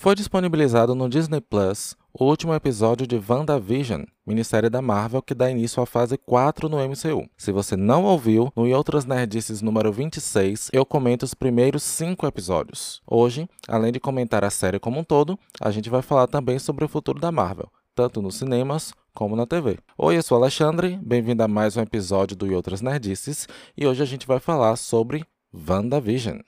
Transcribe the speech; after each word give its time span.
Foi 0.00 0.14
disponibilizado 0.14 0.94
no 0.94 1.10
Disney 1.10 1.42
Plus 1.42 1.94
o 2.14 2.24
último 2.24 2.54
episódio 2.54 3.06
de 3.06 3.20
WandaVision, 3.20 4.04
minissérie 4.26 4.70
da 4.70 4.80
Marvel 4.80 5.20
que 5.20 5.34
dá 5.34 5.50
início 5.50 5.82
à 5.82 5.84
fase 5.84 6.16
4 6.16 6.70
no 6.70 6.78
MCU. 6.78 7.28
Se 7.36 7.52
você 7.52 7.76
não 7.76 8.04
ouviu, 8.04 8.50
no 8.56 8.66
E 8.66 8.72
Outras 8.72 9.04
Nerdices 9.04 9.60
número 9.60 9.92
26, 9.92 10.70
eu 10.72 10.86
comento 10.86 11.26
os 11.26 11.34
primeiros 11.34 11.82
5 11.82 12.26
episódios. 12.26 13.02
Hoje, 13.06 13.46
além 13.68 13.92
de 13.92 14.00
comentar 14.00 14.42
a 14.42 14.48
série 14.48 14.80
como 14.80 14.98
um 14.98 15.04
todo, 15.04 15.38
a 15.60 15.70
gente 15.70 15.90
vai 15.90 16.00
falar 16.00 16.28
também 16.28 16.58
sobre 16.58 16.82
o 16.82 16.88
futuro 16.88 17.20
da 17.20 17.30
Marvel, 17.30 17.70
tanto 17.94 18.22
nos 18.22 18.36
cinemas 18.36 18.94
como 19.12 19.36
na 19.36 19.44
TV. 19.44 19.76
Oi, 19.98 20.16
eu 20.16 20.22
sou 20.22 20.38
Alexandre, 20.38 20.98
bem-vindo 21.02 21.42
a 21.42 21.46
mais 21.46 21.76
um 21.76 21.82
episódio 21.82 22.34
do 22.34 22.46
E 22.46 22.54
Outras 22.54 22.80
Nerdices, 22.80 23.46
e 23.76 23.86
hoje 23.86 24.02
a 24.02 24.06
gente 24.06 24.26
vai 24.26 24.40
falar 24.40 24.76
sobre 24.76 25.26
WandaVision. 25.52 26.38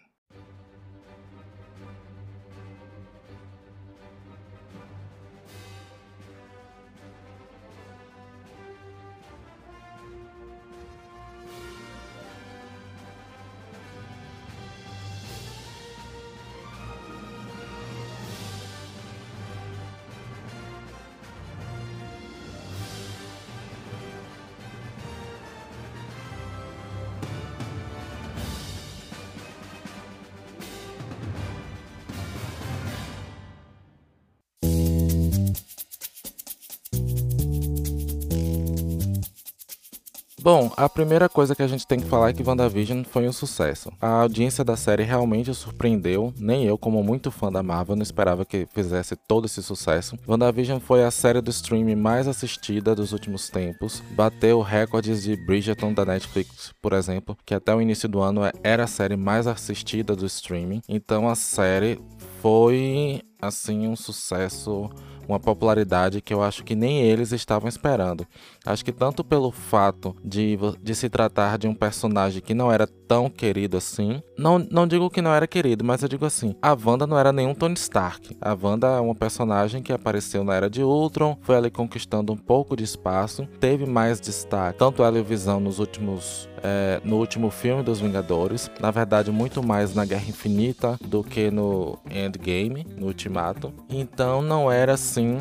Bom, 40.43 40.73
a 40.77 40.89
primeira 40.89 41.29
coisa 41.29 41.55
que 41.55 41.63
a 41.63 41.69
gente 41.69 41.87
tem 41.87 42.01
que 42.01 42.09
falar 42.09 42.31
é 42.31 42.33
que 42.33 42.43
WandaVision 42.43 43.05
foi 43.05 43.29
um 43.29 43.33
sucesso. 43.33 43.93
A 44.01 44.23
audiência 44.23 44.65
da 44.65 44.77
série 44.77 45.05
realmente 45.05 45.55
surpreendeu, 45.55 46.35
nem 46.37 46.65
eu, 46.65 46.77
como 46.77 47.01
muito 47.01 47.31
fã 47.31 47.51
da 47.51 47.63
Marvel, 47.63 47.95
não 47.95 48.03
esperava 48.03 48.45
que 48.45 48.67
fizesse 48.75 49.15
todo 49.15 49.47
esse 49.47 49.63
sucesso. 49.63 50.19
WandaVision 50.27 50.81
foi 50.81 51.05
a 51.05 51.13
série 51.13 51.41
do 51.41 51.53
streaming 51.53 51.95
mais 51.95 52.27
assistida 52.27 52.93
dos 52.93 53.13
últimos 53.13 53.49
tempos, 53.51 54.03
bateu 54.17 54.61
recordes 54.63 55.23
de 55.23 55.37
Bridgerton 55.37 55.95
da 55.95 56.05
Netflix, 56.05 56.73
por 56.83 56.93
exemplo, 56.93 57.39
que 57.47 57.55
até 57.55 57.73
o 57.73 57.81
início 57.81 58.09
do 58.09 58.21
ano 58.21 58.41
era 58.65 58.83
a 58.83 58.89
série 58.89 59.17
mais 59.17 59.47
assistida 59.47 60.17
do 60.17 60.27
streaming. 60.27 60.83
Então 60.89 61.29
a 61.29 61.37
série 61.37 62.01
foi 62.41 63.23
assim 63.41 63.87
um 63.87 63.95
sucesso 63.95 64.91
uma 65.29 65.41
popularidade 65.41 66.21
que 66.21 66.33
eu 66.33 66.43
acho 66.43 66.65
que 66.65 66.75
nem 66.75 67.03
eles 67.03 67.33
estavam 67.33 67.69
esperando. 67.69 68.27
Acho 68.65 68.85
que 68.85 68.93
tanto 68.93 69.25
pelo 69.25 69.51
fato 69.51 70.15
de, 70.25 70.57
de 70.81 70.95
se 70.95 71.09
tratar 71.09 71.59
de 71.59 71.67
um 71.67 71.75
personagem 71.75 72.41
que 72.41 72.55
não 72.55 72.71
era 72.73 72.87
tão 72.87 73.29
querido 73.29 73.77
assim, 73.77 74.23
não, 74.39 74.59
não 74.59 74.87
digo 74.87 75.11
que 75.11 75.21
não 75.21 75.35
era 75.35 75.47
querido, 75.47 75.85
mas 75.85 76.03
eu 76.03 76.09
digo 76.09 76.25
assim, 76.25 76.55
a 76.63 76.73
Wanda 76.73 77.07
não 77.07 77.19
era 77.19 77.33
nenhum 77.33 77.55
Tony 77.55 77.75
Stark. 77.75 78.37
A 78.41 78.57
Wanda 78.61 78.87
é 78.87 79.01
uma 79.01 79.15
personagem 79.15 79.83
que 79.83 79.93
apareceu 79.93 80.45
na 80.45 80.55
Era 80.55 80.71
de 80.71 80.83
Ultron, 80.83 81.37
foi 81.43 81.57
ali 81.57 81.71
conquistando 81.71 82.33
um 82.33 82.37
pouco 82.37 82.77
de 82.77 82.85
espaço, 82.85 83.47
teve 83.61 83.85
mais 83.85 84.21
destaque, 84.21 84.79
tanto 84.79 85.03
ela 85.03 85.19
e 85.19 85.21
o 85.21 85.25
Visão 85.25 85.61
nos 85.61 85.79
últimos 85.79 86.49
é, 86.63 87.01
no 87.05 87.17
último 87.17 87.51
filme 87.51 87.83
dos 87.83 88.01
Vingadores. 88.01 88.71
Na 88.81 88.91
verdade, 88.91 89.31
muito 89.31 89.63
mais 89.63 89.95
na 89.95 90.05
Guerra 90.05 90.29
Infinita 90.29 90.97
do 91.05 91.25
que 91.25 91.51
no 91.51 91.99
Endgame, 92.11 92.87
no 92.97 93.07
Ultimato. 93.07 93.73
Então 93.91 94.41
não 94.41 94.71
era 94.71 94.95
assim 94.95 95.39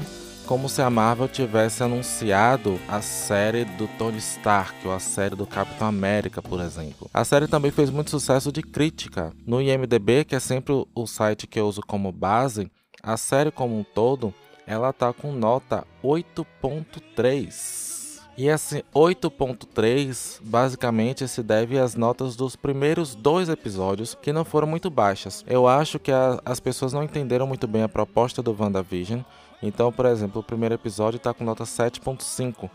como 0.51 0.67
se 0.67 0.81
a 0.81 0.89
Marvel 0.89 1.29
tivesse 1.29 1.81
anunciado 1.81 2.77
a 2.85 3.01
série 3.01 3.63
do 3.63 3.87
Tony 3.97 4.17
Stark 4.17 4.85
ou 4.85 4.93
a 4.93 4.99
série 4.99 5.33
do 5.33 5.47
Capitão 5.47 5.87
América, 5.87 6.41
por 6.41 6.59
exemplo. 6.59 7.09
A 7.13 7.23
série 7.23 7.47
também 7.47 7.71
fez 7.71 7.89
muito 7.89 8.11
sucesso 8.11 8.51
de 8.51 8.61
crítica. 8.61 9.31
No 9.47 9.61
IMDb, 9.61 10.25
que 10.25 10.35
é 10.35 10.41
sempre 10.41 10.73
o 10.93 11.07
site 11.07 11.47
que 11.47 11.57
eu 11.57 11.69
uso 11.69 11.79
como 11.79 12.11
base, 12.11 12.69
a 13.01 13.15
série 13.15 13.49
como 13.49 13.79
um 13.79 13.83
todo, 13.85 14.33
ela 14.67 14.91
tá 14.91 15.13
com 15.13 15.31
nota 15.31 15.87
8.3. 16.03 18.01
E 18.37 18.49
esse 18.49 18.83
8.3 18.93 20.41
basicamente 20.43 21.29
se 21.29 21.41
deve 21.41 21.79
às 21.79 21.95
notas 21.95 22.35
dos 22.35 22.57
primeiros 22.57 23.15
dois 23.15 23.47
episódios 23.47 24.17
que 24.21 24.33
não 24.33 24.43
foram 24.43 24.67
muito 24.67 24.89
baixas. 24.89 25.45
Eu 25.47 25.65
acho 25.65 25.97
que 25.97 26.11
a, 26.11 26.41
as 26.43 26.59
pessoas 26.59 26.91
não 26.91 27.03
entenderam 27.03 27.47
muito 27.47 27.67
bem 27.67 27.83
a 27.83 27.89
proposta 27.89 28.43
do 28.43 28.53
WandaVision. 28.59 29.21
Então, 29.61 29.91
por 29.91 30.05
exemplo, 30.05 30.41
o 30.41 30.43
primeiro 30.43 30.75
episódio 30.75 31.17
está 31.17 31.33
com 31.33 31.43
nota 31.43 31.63
7.5. 31.63 32.69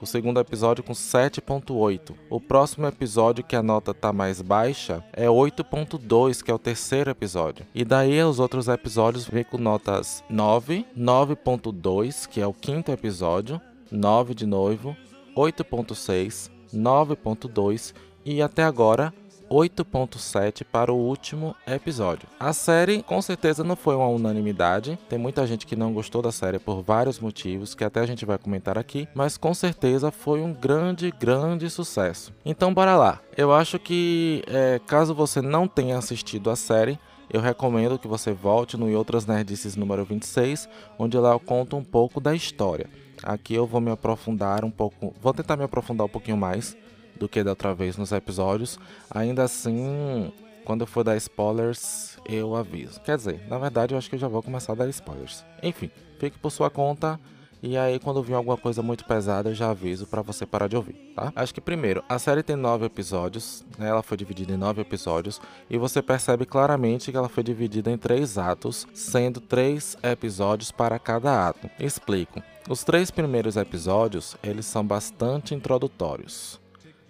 O 0.00 0.06
segundo 0.06 0.40
episódio 0.40 0.82
com 0.82 0.94
7.8. 0.94 2.14
O 2.30 2.40
próximo 2.40 2.86
episódio 2.86 3.44
que 3.44 3.54
a 3.54 3.62
nota 3.62 3.92
tá 3.92 4.10
mais 4.14 4.40
baixa 4.40 5.04
é 5.12 5.26
8.2, 5.26 6.42
que 6.42 6.50
é 6.50 6.54
o 6.54 6.58
terceiro 6.58 7.10
episódio. 7.10 7.66
E 7.74 7.84
daí 7.84 8.22
os 8.22 8.38
outros 8.38 8.66
episódios 8.66 9.26
vêm 9.26 9.44
com 9.44 9.58
notas 9.58 10.24
9, 10.30 10.86
9.2, 10.96 12.26
que 12.26 12.40
é 12.40 12.46
o 12.46 12.54
quinto 12.54 12.90
episódio, 12.90 13.60
9 13.92 14.34
de 14.34 14.46
noivo, 14.46 14.96
8.6, 15.36 16.50
9.2 16.74 17.92
e 18.24 18.40
até 18.40 18.62
agora 18.62 19.12
8.7 19.50 20.64
para 20.64 20.92
o 20.92 20.96
último 20.96 21.56
episódio. 21.66 22.28
A 22.38 22.52
série 22.52 23.02
com 23.02 23.20
certeza 23.20 23.64
não 23.64 23.74
foi 23.74 23.96
uma 23.96 24.06
unanimidade, 24.06 24.98
tem 25.08 25.18
muita 25.18 25.46
gente 25.46 25.66
que 25.66 25.74
não 25.74 25.92
gostou 25.92 26.22
da 26.22 26.30
série 26.30 26.60
por 26.60 26.82
vários 26.82 27.18
motivos 27.18 27.74
que 27.74 27.82
até 27.82 28.00
a 28.00 28.06
gente 28.06 28.24
vai 28.24 28.38
comentar 28.38 28.78
aqui, 28.78 29.08
mas 29.14 29.36
com 29.36 29.52
certeza 29.52 30.12
foi 30.12 30.40
um 30.40 30.52
grande, 30.52 31.12
grande 31.18 31.68
sucesso. 31.68 32.32
Então 32.44 32.72
bora 32.72 32.96
lá. 32.96 33.20
Eu 33.36 33.52
acho 33.52 33.78
que 33.78 34.44
é, 34.46 34.80
caso 34.86 35.14
você 35.14 35.42
não 35.42 35.66
tenha 35.66 35.98
assistido 35.98 36.50
a 36.50 36.56
série, 36.56 36.98
eu 37.32 37.40
recomendo 37.40 37.98
que 37.98 38.08
você 38.08 38.32
volte 38.32 38.76
no 38.76 38.90
E 38.90 38.94
Outras 38.94 39.26
Nerdices 39.26 39.76
número 39.76 40.04
26, 40.04 40.68
onde 40.98 41.16
lá 41.16 41.32
eu 41.32 41.40
conto 41.40 41.76
um 41.76 41.84
pouco 41.84 42.20
da 42.20 42.34
história. 42.34 42.88
Aqui 43.22 43.54
eu 43.54 43.66
vou 43.66 43.80
me 43.80 43.90
aprofundar 43.90 44.64
um 44.64 44.70
pouco, 44.70 45.14
vou 45.20 45.34
tentar 45.34 45.56
me 45.56 45.64
aprofundar 45.64 46.06
um 46.06 46.10
pouquinho 46.10 46.36
mais 46.36 46.76
do 47.20 47.28
que 47.28 47.44
da 47.44 47.50
outra 47.50 47.74
vez 47.74 47.96
nos 47.98 48.10
episódios. 48.10 48.80
Ainda 49.10 49.44
assim, 49.44 50.32
quando 50.64 50.80
eu 50.80 50.86
for 50.86 51.04
dar 51.04 51.16
spoilers, 51.18 52.18
eu 52.26 52.56
aviso. 52.56 52.98
Quer 53.02 53.16
dizer, 53.16 53.46
na 53.46 53.58
verdade 53.58 53.94
eu 53.94 53.98
acho 53.98 54.08
que 54.08 54.16
eu 54.16 54.20
já 54.20 54.26
vou 54.26 54.42
começar 54.42 54.72
a 54.72 54.76
dar 54.76 54.88
spoilers. 54.88 55.44
Enfim, 55.62 55.90
fique 56.18 56.38
por 56.38 56.50
sua 56.50 56.70
conta. 56.70 57.20
E 57.62 57.76
aí, 57.76 57.98
quando 57.98 58.22
vir 58.22 58.32
alguma 58.32 58.56
coisa 58.56 58.82
muito 58.82 59.04
pesada, 59.04 59.50
eu 59.50 59.54
já 59.54 59.68
aviso 59.68 60.06
para 60.06 60.22
você 60.22 60.46
parar 60.46 60.66
de 60.66 60.76
ouvir, 60.76 60.94
tá? 61.14 61.30
Acho 61.36 61.52
que 61.52 61.60
primeiro, 61.60 62.02
a 62.08 62.18
série 62.18 62.42
tem 62.42 62.56
nove 62.56 62.86
episódios, 62.86 63.62
né? 63.76 63.86
Ela 63.86 64.02
foi 64.02 64.16
dividida 64.16 64.54
em 64.54 64.56
nove 64.56 64.80
episódios 64.80 65.38
e 65.68 65.76
você 65.76 66.00
percebe 66.00 66.46
claramente 66.46 67.12
que 67.12 67.18
ela 67.18 67.28
foi 67.28 67.42
dividida 67.42 67.90
em 67.90 67.98
três 67.98 68.38
atos, 68.38 68.86
sendo 68.94 69.42
três 69.42 69.94
episódios 70.02 70.72
para 70.72 70.98
cada 70.98 71.48
ato. 71.48 71.68
Explico. 71.78 72.42
Os 72.66 72.82
três 72.82 73.10
primeiros 73.10 73.58
episódios, 73.58 74.38
eles 74.42 74.64
são 74.64 74.82
bastante 74.82 75.54
introdutórios 75.54 76.58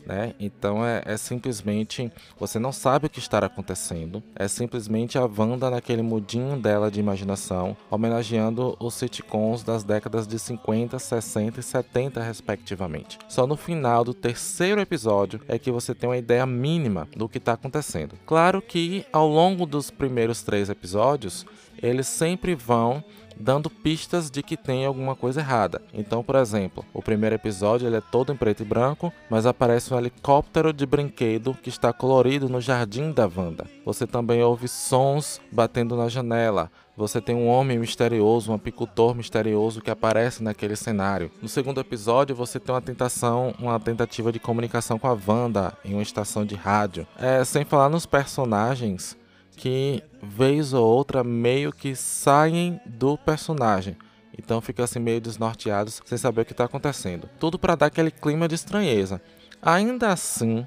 né? 0.07 0.35
Então 0.39 0.85
é, 0.85 1.03
é, 1.05 1.17
simplesmente 1.17 2.11
você 2.39 2.59
não 2.59 2.73
sabe 2.73 3.07
o 3.07 3.11
que 3.11 3.19
está 3.19 3.39
acontecendo. 3.39 4.23
É 4.35 4.49
simplesmente 4.49 5.19
a 5.19 5.25
Wanda 5.25 5.71
naquele 5.71 6.03
mudinho 6.03 6.57
dela 6.57 6.91
de 6.91 7.01
imaginação, 7.01 7.77
homenageando 7.91 8.77
os 8.81 8.95
sitcoms 8.95 9.63
das 9.63 9.85
décadas 9.85 10.27
de 10.27 10.39
50, 10.39 10.99
60 10.99 11.61
e 11.61 11.63
70 11.63 12.23
respectivamente. 12.23 13.19
Só 13.29 13.47
no 13.47 13.57
final 13.57 14.05
do 14.05 14.15
terceiro 14.15 14.81
episódio 14.81 15.41
é 15.49 15.59
que 15.59 15.71
você 15.71 15.95
tem 15.95 16.09
uma 16.09 16.17
ideia 16.17 16.47
mínima 16.47 17.09
do 17.17 17.29
que 17.29 17.39
está 17.39 17.53
acontecendo. 17.53 18.15
Claro 18.27 18.61
que 18.61 19.05
ao 19.13 19.29
longo 19.29 19.67
dos 19.67 19.91
primeiros 19.91 20.43
três 20.43 20.69
episódios 20.69 21.47
eles 21.83 22.07
sempre 22.07 22.55
vão 22.55 23.03
dando 23.41 23.71
pistas 23.71 24.31
de 24.31 24.43
que 24.43 24.57
tem 24.57 24.85
alguma 24.85 25.17
coisa 25.17 25.41
errada. 25.41 25.81
Então, 25.93 26.23
por 26.23 26.37
exemplo, 26.37 26.85
o 26.93 27.03
primeiro 27.03 27.35
episódio 27.35 27.87
ele 27.87 27.97
é 27.97 28.01
todo 28.01 28.33
em 28.33 28.37
preto 28.37 28.63
e 28.63 28.67
branco, 28.67 29.13
mas 29.31 29.47
aparece 29.47 29.93
um 29.93 29.99
helicóptero 29.99 30.73
de 30.73 30.85
brinquedo 30.85 31.57
que 31.63 31.69
está 31.69 31.93
colorido 31.93 32.49
no 32.49 32.61
jardim 32.61 33.11
da 33.13 33.25
Wanda. 33.25 33.67
Você 33.85 34.07
também 34.07 34.43
ouve 34.43 34.69
sons 34.69 35.41
batendo 35.51 35.97
na 35.97 36.09
janela. 36.09 36.71
Você 36.97 37.19
tem 37.19 37.35
um 37.35 37.49
homem 37.49 37.79
misterioso, 37.79 38.53
um 38.53 38.55
apicultor 38.55 39.15
misterioso 39.15 39.81
que 39.81 39.91
aparece 39.91 40.43
naquele 40.43 40.77
cenário. 40.77 41.31
No 41.41 41.49
segundo 41.49 41.81
episódio, 41.81 42.37
você 42.37 42.61
tem 42.61 42.75
uma 42.75 42.83
tentação, 42.83 43.55
uma 43.59 43.81
tentativa 43.81 44.31
de 44.31 44.39
comunicação 44.39 44.99
com 44.99 45.09
a 45.09 45.17
Wanda 45.27 45.73
em 45.83 45.95
uma 45.95 46.03
estação 46.03 46.45
de 46.45 46.55
rádio. 46.55 47.07
É, 47.19 47.43
sem 47.43 47.65
falar 47.65 47.89
nos 47.89 48.05
personagens 48.05 49.17
que 49.61 50.03
vez 50.23 50.73
ou 50.73 50.83
outra 50.87 51.23
meio 51.23 51.71
que 51.71 51.95
saem 51.95 52.81
do 52.87 53.19
personagem. 53.19 53.95
Então 54.37 54.59
fica 54.59 54.83
assim 54.83 54.99
meio 54.99 55.21
desnorteados, 55.21 56.01
sem 56.07 56.17
saber 56.17 56.41
o 56.41 56.45
que 56.47 56.53
está 56.53 56.65
acontecendo. 56.65 57.29
Tudo 57.39 57.59
para 57.59 57.75
dar 57.75 57.87
aquele 57.87 58.11
clima 58.11 58.49
de 58.49 58.55
estranheza. 58.55 59.21
Ainda 59.61 60.09
assim, 60.09 60.67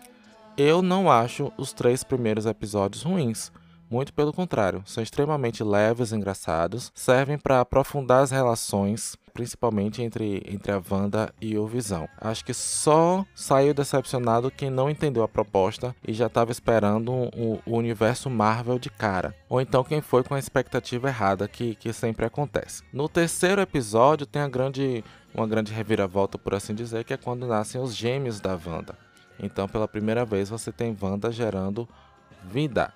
eu 0.56 0.84
não 0.84 1.10
acho 1.10 1.52
os 1.58 1.74
três 1.74 2.04
primeiros 2.04 2.46
episódios 2.46 3.02
ruins. 3.02 3.52
Muito 3.90 4.14
pelo 4.14 4.32
contrário, 4.32 4.84
são 4.86 5.02
extremamente 5.02 5.64
leves 5.64 6.12
e 6.12 6.16
engraçados, 6.16 6.92
servem 6.94 7.40
para 7.40 7.62
aprofundar 7.62 8.22
as 8.22 8.30
relações 8.30 9.18
principalmente 9.34 10.02
entre, 10.02 10.44
entre 10.48 10.72
a 10.72 10.82
Wanda 10.90 11.34
e 11.42 11.58
o 11.58 11.66
Visão. 11.66 12.08
Acho 12.22 12.46
que 12.46 12.54
só 12.54 13.26
saiu 13.34 13.74
decepcionado 13.74 14.52
quem 14.52 14.70
não 14.70 14.90
entendeu 14.90 15.24
a 15.24 15.28
proposta 15.28 15.96
e 16.08 16.14
já 16.14 16.28
estava 16.28 16.52
esperando 16.52 17.12
o, 17.12 17.60
o, 17.66 17.78
universo 17.78 18.30
Marvel 18.30 18.78
de 18.78 18.90
cara. 18.90 19.36
Ou 19.50 19.60
então 19.60 19.84
quem 19.84 20.02
foi 20.02 20.24
com 20.24 20.36
a 20.36 20.40
expectativa 20.40 21.08
errada, 21.08 21.48
que, 21.48 21.76
que 21.76 21.92
sempre 21.92 22.26
acontece. 22.26 22.84
No 22.94 23.10
terceiro 23.10 23.62
episódio 23.62 24.26
tem 24.26 24.42
a 24.42 24.48
grande, 24.48 25.04
uma 25.34 25.48
grande 25.48 25.74
reviravolta, 25.74 26.38
por 26.38 26.54
assim 26.54 26.76
dizer, 26.76 27.04
que 27.04 27.14
é 27.14 27.18
quando 27.18 27.48
nascem 27.48 27.82
os 27.82 27.96
gêmeos 27.96 28.40
da 28.40 28.52
Wanda. 28.52 28.96
Então, 29.40 29.68
pela 29.68 29.88
primeira 29.88 30.24
vez, 30.24 30.50
você 30.50 30.72
tem 30.72 30.96
Wanda 31.02 31.32
gerando 31.32 31.88
vida. 32.44 32.94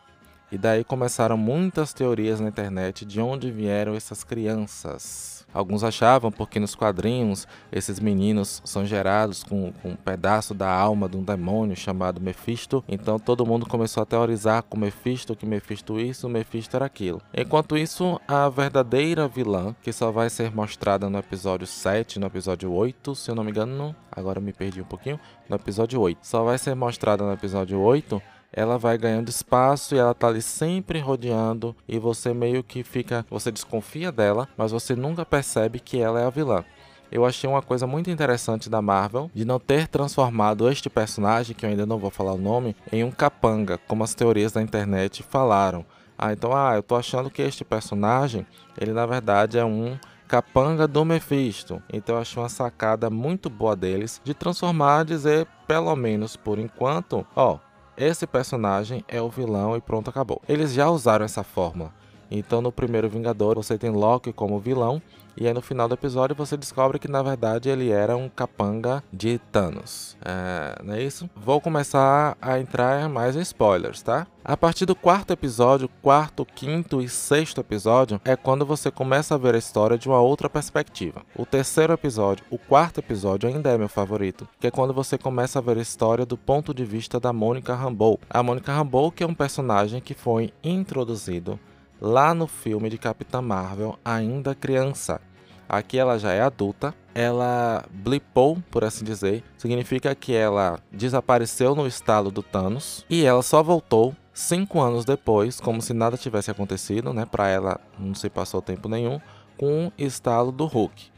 E 0.51 0.57
daí 0.57 0.83
começaram 0.83 1.35
muitas 1.35 1.93
teorias 1.93 2.39
na 2.39 2.47
internet 2.47 3.03
de 3.05 3.19
onde 3.19 3.51
vieram 3.51 3.95
essas 3.95 4.23
crianças. 4.23 5.36
Alguns 5.53 5.83
achavam 5.83 6.31
porque 6.31 6.59
nos 6.59 6.75
quadrinhos 6.75 7.47
esses 7.71 7.99
meninos 7.99 8.61
são 8.65 8.85
gerados 8.85 9.43
com, 9.43 9.71
com, 9.81 9.89
um 9.89 9.95
pedaço 9.95 10.53
da 10.53 10.69
alma 10.69 11.07
de 11.07 11.17
um 11.17 11.23
demônio 11.23 11.75
chamado 11.75 12.21
Mephisto. 12.21 12.83
Então 12.87 13.17
todo 13.17 13.45
mundo 13.45 13.65
começou 13.65 14.03
a 14.03 14.05
teorizar 14.05 14.63
com 14.63 14.77
Mephisto 14.77 15.35
que 15.35 15.45
Mephisto 15.45 15.99
isso, 15.99 16.29
Mephisto 16.29 16.75
era 16.75 16.85
aquilo. 16.85 17.21
Enquanto 17.33 17.77
isso, 17.77 18.19
a 18.27 18.49
verdadeira 18.49 19.27
vilã, 19.27 19.75
que 19.81 19.91
só 19.91 20.11
vai 20.11 20.29
ser 20.29 20.53
mostrada 20.53 21.09
no 21.09 21.17
episódio 21.17 21.65
7, 21.65 22.19
no 22.19 22.27
episódio 22.27 22.71
8, 22.71 23.15
se 23.15 23.31
eu 23.31 23.35
não 23.35 23.43
me 23.43 23.51
engano, 23.51 23.95
agora 24.11 24.39
me 24.39 24.53
perdi 24.53 24.81
um 24.81 24.85
pouquinho, 24.85 25.19
no 25.49 25.55
episódio 25.55 25.99
8. 25.99 26.19
Só 26.21 26.43
vai 26.43 26.57
ser 26.57 26.75
mostrada 26.75 27.23
no 27.23 27.33
episódio 27.33 27.79
8 27.79 28.21
ela 28.51 28.77
vai 28.77 28.97
ganhando 28.97 29.29
espaço 29.29 29.95
e 29.95 29.97
ela 29.97 30.13
tá 30.13 30.27
ali 30.27 30.41
sempre 30.41 30.99
rodeando 30.99 31.75
e 31.87 31.99
você 31.99 32.33
meio 32.33 32.63
que 32.63 32.83
fica, 32.83 33.25
você 33.29 33.51
desconfia 33.51 34.11
dela, 34.11 34.47
mas 34.57 34.71
você 34.71 34.95
nunca 34.95 35.25
percebe 35.25 35.79
que 35.79 35.99
ela 35.99 36.21
é 36.21 36.25
a 36.25 36.29
vilã. 36.29 36.63
Eu 37.11 37.25
achei 37.25 37.49
uma 37.49 37.61
coisa 37.61 37.87
muito 37.87 38.09
interessante 38.09 38.69
da 38.69 38.81
Marvel 38.81 39.31
de 39.33 39.45
não 39.45 39.59
ter 39.59 39.87
transformado 39.87 40.69
este 40.69 40.89
personagem, 40.89 41.55
que 41.55 41.65
eu 41.65 41.69
ainda 41.69 41.85
não 41.85 41.97
vou 41.97 42.09
falar 42.09 42.33
o 42.33 42.37
nome, 42.37 42.75
em 42.91 43.03
um 43.03 43.11
capanga, 43.11 43.77
como 43.87 44.03
as 44.03 44.13
teorias 44.13 44.51
da 44.51 44.61
internet 44.61 45.23
falaram. 45.23 45.85
Ah, 46.17 46.33
então, 46.33 46.53
ah, 46.53 46.75
eu 46.75 46.83
tô 46.83 46.95
achando 46.95 47.29
que 47.29 47.41
este 47.41 47.63
personagem, 47.63 48.45
ele 48.79 48.91
na 48.91 49.05
verdade 49.05 49.57
é 49.57 49.63
um 49.63 49.97
capanga 50.27 50.87
do 50.87 51.05
Mephisto. 51.05 51.81
Então 51.91 52.15
eu 52.15 52.21
achei 52.21 52.41
uma 52.41 52.49
sacada 52.49 53.09
muito 53.09 53.49
boa 53.49 53.75
deles 53.75 54.19
de 54.23 54.33
transformar, 54.33 55.05
dizer, 55.05 55.47
pelo 55.65 55.95
menos 55.95 56.35
por 56.35 56.59
enquanto, 56.59 57.25
ó, 57.35 57.59
esse 57.97 58.27
personagem 58.27 59.03
é 59.07 59.21
o 59.21 59.29
vilão 59.29 59.75
e 59.75 59.81
pronto, 59.81 60.09
acabou. 60.09 60.41
Eles 60.47 60.71
já 60.71 60.89
usaram 60.89 61.25
essa 61.25 61.43
fórmula. 61.43 61.91
Então 62.29 62.61
no 62.61 62.71
primeiro 62.71 63.09
Vingador 63.09 63.55
você 63.55 63.77
tem 63.77 63.89
Loki 63.89 64.31
como 64.31 64.59
vilão 64.59 65.01
e 65.37 65.47
aí 65.47 65.53
no 65.53 65.61
final 65.61 65.87
do 65.87 65.93
episódio 65.93 66.35
você 66.35 66.57
descobre 66.57 66.99
que 66.99 67.07
na 67.07 67.21
verdade 67.21 67.69
ele 67.69 67.89
era 67.91 68.17
um 68.17 68.27
capanga 68.27 69.03
de 69.13 69.39
Thanos. 69.51 70.17
É, 70.23 70.83
não 70.83 70.95
é 70.95 71.03
isso? 71.03 71.29
Vou 71.35 71.61
começar 71.61 72.37
a 72.41 72.59
entrar 72.59 73.07
mais 73.07 73.35
em 73.35 73.41
spoilers, 73.41 74.01
tá? 74.01 74.27
A 74.43 74.55
partir 74.55 74.85
do 74.85 74.95
quarto 74.95 75.33
episódio, 75.33 75.89
quarto, 76.01 76.45
quinto 76.45 77.01
e 77.01 77.09
sexto 77.09 77.59
episódio 77.59 78.21
é 78.23 78.33
quando 78.35 78.65
você 78.65 78.89
começa 78.89 79.35
a 79.35 79.37
ver 79.37 79.53
a 79.55 79.57
história 79.57 79.97
de 79.97 80.07
uma 80.07 80.21
outra 80.21 80.49
perspectiva. 80.49 81.21
O 81.35 81.45
terceiro 81.45 81.91
episódio, 81.91 82.45
o 82.49 82.57
quarto 82.57 82.99
episódio 82.99 83.49
ainda 83.49 83.69
é 83.69 83.77
meu 83.77 83.89
favorito, 83.89 84.47
que 84.57 84.67
é 84.67 84.71
quando 84.71 84.93
você 84.93 85.17
começa 85.17 85.59
a 85.59 85.61
ver 85.61 85.77
a 85.77 85.81
história 85.81 86.25
do 86.25 86.37
ponto 86.37 86.73
de 86.73 86.85
vista 86.85 87.19
da 87.19 87.33
Mônica 87.33 87.75
Rambeau. 87.75 88.19
A 88.29 88.41
Mônica 88.41 88.71
Rambeau 88.71 89.11
que 89.11 89.21
é 89.21 89.27
um 89.27 89.33
personagem 89.33 89.99
que 89.99 90.13
foi 90.13 90.53
introduzido 90.63 91.59
lá 91.99 92.33
no 92.33 92.47
filme 92.47 92.89
de 92.89 92.97
Capitã 92.97 93.41
Marvel, 93.41 93.97
ainda 94.03 94.55
criança. 94.55 95.21
Aqui 95.69 95.97
ela 95.97 96.17
já 96.17 96.31
é 96.31 96.41
adulta, 96.41 96.95
ela 97.13 97.83
blipou, 97.89 98.57
por 98.71 98.85
assim 98.85 99.03
dizer, 99.03 99.43
significa 99.57 100.15
que 100.15 100.33
ela 100.33 100.79
desapareceu 100.91 101.75
no 101.75 101.85
estalo 101.85 102.31
do 102.31 102.41
Thanos 102.41 103.05
e 103.09 103.25
ela 103.25 103.43
só 103.43 103.61
voltou 103.61 104.15
cinco 104.33 104.79
anos 104.79 105.03
depois, 105.03 105.59
como 105.59 105.81
se 105.81 105.93
nada 105.93 106.15
tivesse 106.15 106.49
acontecido, 106.49 107.11
né? 107.11 107.25
Para 107.25 107.49
ela 107.49 107.81
não 107.99 108.15
se 108.15 108.29
passou 108.29 108.61
tempo 108.61 108.87
nenhum, 108.87 109.19
com 109.57 109.87
o 109.87 109.91
estalo 109.97 110.51
do 110.51 110.65
Hulk, 110.65 111.11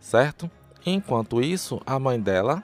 certo? 0.00 0.50
Enquanto 0.84 1.40
isso, 1.40 1.80
a 1.86 1.98
mãe 1.98 2.18
dela, 2.18 2.62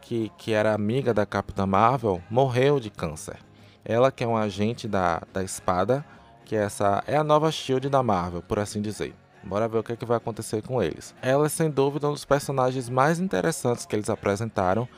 que, 0.00 0.32
que 0.36 0.52
era 0.52 0.74
amiga 0.74 1.14
da 1.14 1.24
Capitã 1.24 1.66
Marvel, 1.66 2.20
morreu 2.28 2.80
de 2.80 2.90
câncer. 2.90 3.38
Ela, 3.84 4.10
que 4.10 4.24
é 4.24 4.26
um 4.26 4.36
agente 4.36 4.88
da, 4.88 5.22
da 5.32 5.42
espada, 5.44 6.04
que 6.44 6.54
essa 6.54 7.02
é 7.06 7.16
a 7.16 7.24
nova 7.24 7.50
Shield 7.50 7.88
da 7.88 8.02
Marvel, 8.02 8.42
por 8.42 8.58
assim 8.58 8.80
dizer. 8.80 9.14
Bora 9.42 9.68
ver 9.68 9.78
o 9.78 9.82
que, 9.82 9.92
é 9.92 9.96
que 9.96 10.04
vai 10.04 10.16
acontecer 10.16 10.62
com 10.62 10.82
eles. 10.82 11.14
Ela 11.20 11.46
é 11.46 11.48
sem 11.48 11.70
dúvida 11.70 12.08
um 12.08 12.12
dos 12.12 12.24
personagens 12.24 12.88
mais 12.88 13.20
interessantes 13.20 13.84
que 13.84 13.94
eles 13.94 14.08
apresentaram, 14.08 14.88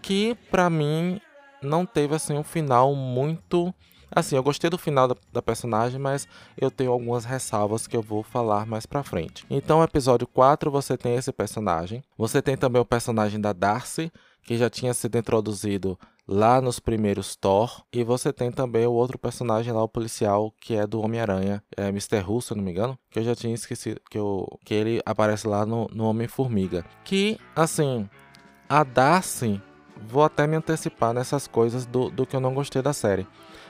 que 0.00 0.36
para 0.50 0.70
mim 0.70 1.20
não 1.60 1.84
teve 1.84 2.14
assim 2.14 2.36
um 2.36 2.44
final 2.44 2.94
muito 2.94 3.74
Assim, 4.10 4.36
eu 4.36 4.42
gostei 4.42 4.70
do 4.70 4.78
final 4.78 5.08
da, 5.08 5.16
da, 5.32 5.42
personagem, 5.42 5.98
mas 5.98 6.28
eu 6.56 6.70
tenho 6.70 6.92
algumas 6.92 7.24
ressalvas 7.24 7.86
que 7.86 7.96
eu 7.96 8.02
vou 8.02 8.22
falar 8.22 8.64
mais 8.64 8.86
pra 8.86 9.02
frente. 9.02 9.44
Então, 9.50 9.82
episódio 9.82 10.26
4, 10.26 10.70
você 10.70 10.96
tem 10.96 11.16
esse 11.16 11.32
personagem. 11.32 12.02
Você 12.16 12.40
tem 12.40 12.56
também 12.56 12.80
o 12.80 12.84
personagem 12.84 13.40
da 13.40 13.52
Darcy, 13.52 14.12
que 14.44 14.56
já 14.56 14.70
tinha 14.70 14.94
sido 14.94 15.18
introduzido 15.18 15.98
lá 16.26 16.60
nos 16.60 16.80
primeiros 16.80 17.36
Thor. 17.36 17.82
E 17.92 18.02
você 18.02 18.32
tem 18.32 18.50
também 18.50 18.86
o 18.86 18.92
outro 18.92 19.18
personagem 19.18 19.72
lá, 19.72 19.82
o 19.82 19.88
policial, 19.88 20.52
que 20.60 20.74
é 20.74 20.86
do 20.86 21.00
Homem-Aranha, 21.00 21.62
é 21.76 21.88
Mr. 21.88 22.24
Who, 22.26 22.40
se 22.40 22.52
eu 22.52 22.56
não 22.56 22.64
me 22.64 22.70
engano, 22.70 22.98
que 23.10 23.18
eu 23.18 23.24
já 23.24 23.34
tinha 23.34 23.54
esquecido, 23.54 24.00
que, 24.10 24.18
eu, 24.18 24.46
que 24.64 24.74
ele 24.74 25.00
aparece 25.04 25.46
lá 25.46 25.64
no, 25.64 25.86
no 25.92 26.04
Homem-Formiga. 26.04 26.84
Que, 27.04 27.38
assim, 27.54 28.08
a 28.68 28.82
Darcy, 28.82 29.60
vou 30.06 30.24
até 30.24 30.46
me 30.46 30.56
antecipar 30.56 31.12
nessas 31.12 31.46
coisas 31.46 31.86
do, 31.86 32.10
do 32.10 32.26
que 32.26 32.34
eu 32.34 32.40
não 32.40 32.54
gostei 32.54 32.82
da 32.82 32.92
série. 32.92 33.26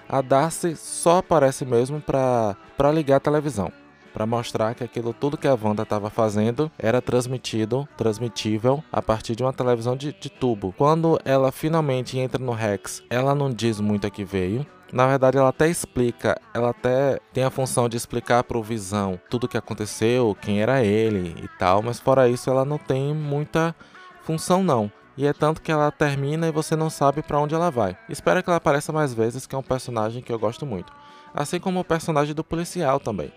A 0.08 0.20
Darcy 0.20 0.76
só 0.76 1.19
aparece 1.19 1.64
mesmo 1.64 2.00
para 2.00 2.56
ligar 2.93 3.17
a 3.17 3.20
televisão 3.20 3.73
para 4.17 4.25
mostrar 4.25 4.75
que 4.75 4.83
aquilo 4.83 5.13
tudo 5.13 5.37
que 5.37 5.47
a 5.47 5.55
Wanda 5.55 5.83
estava 5.83 6.09
fazendo 6.09 6.73
era 6.79 7.03
transmitido, 7.03 7.87
transmitível 7.99 8.83
a 8.91 9.03
partir 9.03 9.37
de 9.37 9.43
uma 9.43 9.53
televisão 9.53 9.95
de, 9.95 10.11
de 10.19 10.31
tubo. 10.31 10.75
Quando 10.79 11.21
ela 11.23 11.53
finalmente 11.53 12.19
entra 12.19 12.43
no 12.43 12.53
Rex, 12.53 13.03
ela 13.11 13.35
não 13.35 13.51
diz 13.51 13.79
muito 13.79 14.07
a 14.07 14.11
que 14.11 14.25
veio, 14.25 14.67
na 14.91 15.07
verdade, 15.07 15.37
ela 15.37 15.51
até 15.51 15.69
explica, 15.69 16.41
ela 16.55 16.71
até 16.71 17.19
tem 17.35 17.45
a 17.45 17.51
função 17.51 17.91
de 17.91 17.99
explicar 17.99 18.43
para 18.45 18.57
o 18.57 18.63
Visão 18.63 19.21
tudo 19.29 19.45
o 19.45 19.49
que 19.49 19.59
aconteceu, 19.59 20.35
quem 20.41 20.63
era 20.63 20.82
ele 20.82 21.35
e 21.44 21.49
tal, 21.58 21.82
mas 21.82 22.01
fora 22.01 22.27
isso, 22.27 22.49
ela 22.49 22.65
não 22.65 22.79
tem 22.79 23.13
muita 23.13 23.77
função 24.23 24.63
não. 24.63 24.91
E 25.15 25.27
é 25.27 25.35
tanto 25.35 25.61
que 25.61 25.70
ela 25.70 25.91
termina 25.91 26.49
e 26.49 26.53
você 26.53 26.75
não 26.75 26.89
sabe 26.89 27.20
para 27.20 27.39
onde 27.39 27.55
ela 27.55 27.70
vai. 27.70 27.99
Espero 28.08 28.43
que 28.43 28.49
ela 28.49 28.56
apareça 28.56 28.94
mais 28.94 29.13
vezes, 29.13 29.46
que 29.46 29.55
é 29.55 29.58
um 29.58 29.63
personagem 29.63 30.23
que 30.23 30.32
eu 30.32 30.39
gosto 30.39 30.65
muito. 30.65 30.91
Assim 31.35 31.61
como 31.61 31.81
o 31.81 31.85
personagem 31.85 32.35
do 32.35 32.43
policial 32.43 32.99
também. 32.99 33.31